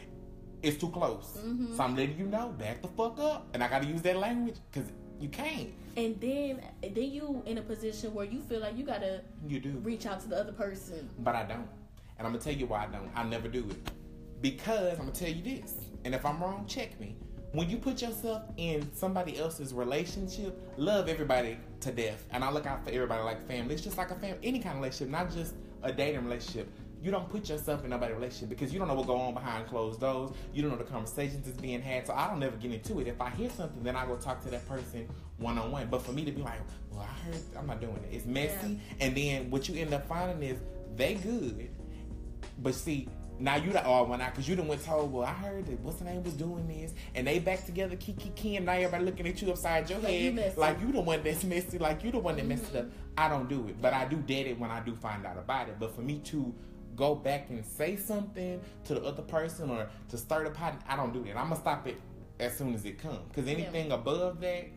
[0.61, 1.38] it's too close.
[1.38, 1.75] Mm-hmm.
[1.75, 4.17] So I'm letting you know, back the fuck up, and I got to use that
[4.17, 4.86] language, cause
[5.19, 5.69] you can't.
[5.97, 9.69] and then, then you in a position where you feel like you gotta You do.
[9.84, 11.09] reach out to the other person.
[11.19, 11.67] But I don't.
[12.17, 13.09] And I'm gonna tell you why I don't.
[13.15, 13.91] I never do it.
[14.41, 15.75] Because I'm gonna tell you this.
[16.05, 17.15] And if I'm wrong, check me.
[17.54, 22.26] When you put yourself in somebody else's relationship, love everybody to death.
[22.32, 23.76] And I look out for everybody like family.
[23.76, 26.68] It's just like a family, any kind of relationship, not just a dating relationship.
[27.04, 29.68] You don't put yourself in nobody's relationship because you don't know what go on behind
[29.68, 30.32] closed doors.
[30.51, 32.08] You don't know the conversations that's being had.
[32.08, 33.08] So I don't never get into it.
[33.08, 35.89] If I hear something, then I go talk to that person one on one.
[35.91, 38.16] But for me to be like, well, I heard, I'm not doing it.
[38.16, 38.80] It's messy.
[38.99, 40.60] And then what you end up finding is
[40.95, 41.70] they good,
[42.64, 43.10] but see,
[43.44, 45.66] now you the oh, odd one out because you done went told, well, I heard
[45.66, 48.72] that what's the name was doing this, and they back together, kiki kiki, and now
[48.72, 51.78] everybody looking at you upside your Like you head, like you the one that's messy,
[51.78, 52.86] like you the one that messed it up.
[52.86, 52.98] Mm-hmm.
[53.18, 55.68] I don't do it, but I do dead it when I do find out about
[55.68, 55.76] it.
[55.78, 56.56] But for me to
[56.96, 60.96] go back and say something to the other person or to start a pot, I
[60.96, 61.38] don't do that.
[61.38, 62.00] I'm gonna stop it
[62.39, 64.68] as soon as it comes because anything above that,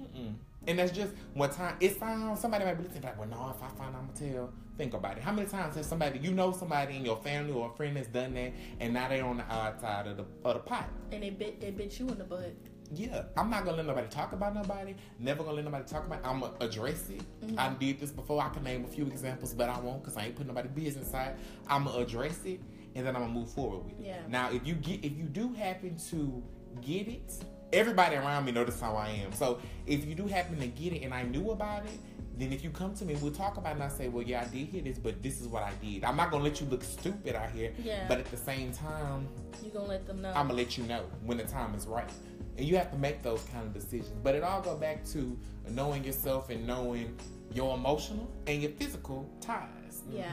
[0.00, 0.36] Mm-mm.
[0.66, 2.40] And that's just what time it sounds.
[2.40, 4.52] Somebody might be listening, like, well, no, if I find, I'm gonna tell.
[4.76, 5.22] Think about it.
[5.22, 8.08] How many times has somebody you know somebody in your family or a friend that's
[8.08, 10.88] done that, and now they're on the outside of the of the pot?
[11.12, 12.54] And they bit, they bit you in the butt.
[12.92, 14.94] Yeah, I'm not gonna let nobody talk about nobody.
[15.18, 16.20] Never gonna let nobody talk about.
[16.24, 17.22] I'm gonna address it.
[17.44, 17.58] Mm-hmm.
[17.58, 18.42] I did this before.
[18.42, 21.06] I can name a few examples, but I won't because I ain't putting nobody business
[21.06, 21.36] inside.
[21.68, 22.60] I'm gonna address it,
[22.94, 24.06] and then I'm gonna move forward with it.
[24.06, 24.22] Yeah.
[24.28, 26.42] Now, if you get, if you do happen to
[26.80, 27.32] get it,
[27.72, 29.32] everybody around me notice how I am.
[29.32, 31.92] So if you do happen to get it, and I knew about it.
[32.38, 34.40] Then if you come to me, we'll talk about it and I say, well, yeah,
[34.40, 36.04] I did hear this, but this is what I did.
[36.04, 37.70] I'm not going to let you look stupid out here.
[37.84, 38.06] Yeah.
[38.08, 39.28] But at the same time,
[39.62, 40.30] You're gonna let them know.
[40.30, 42.08] I'm gonna let you know when the time is right,
[42.56, 44.18] and you have to make those kind of decisions.
[44.22, 47.14] But it all go back to knowing yourself and knowing
[47.52, 50.02] your emotional and your physical ties.
[50.10, 50.32] yeah.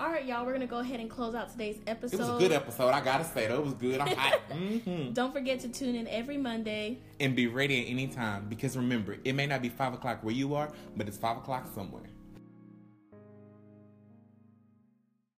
[0.00, 0.46] All right, y'all.
[0.46, 2.16] We're gonna go ahead and close out today's episode.
[2.16, 2.88] It was a good episode.
[2.88, 4.00] I gotta say, that it was good.
[4.00, 4.40] I'm hot.
[4.50, 7.00] hmm Don't forget to tune in every Monday.
[7.20, 10.34] And be ready at any time because remember, it may not be five o'clock where
[10.34, 12.04] you are, but it's five o'clock somewhere.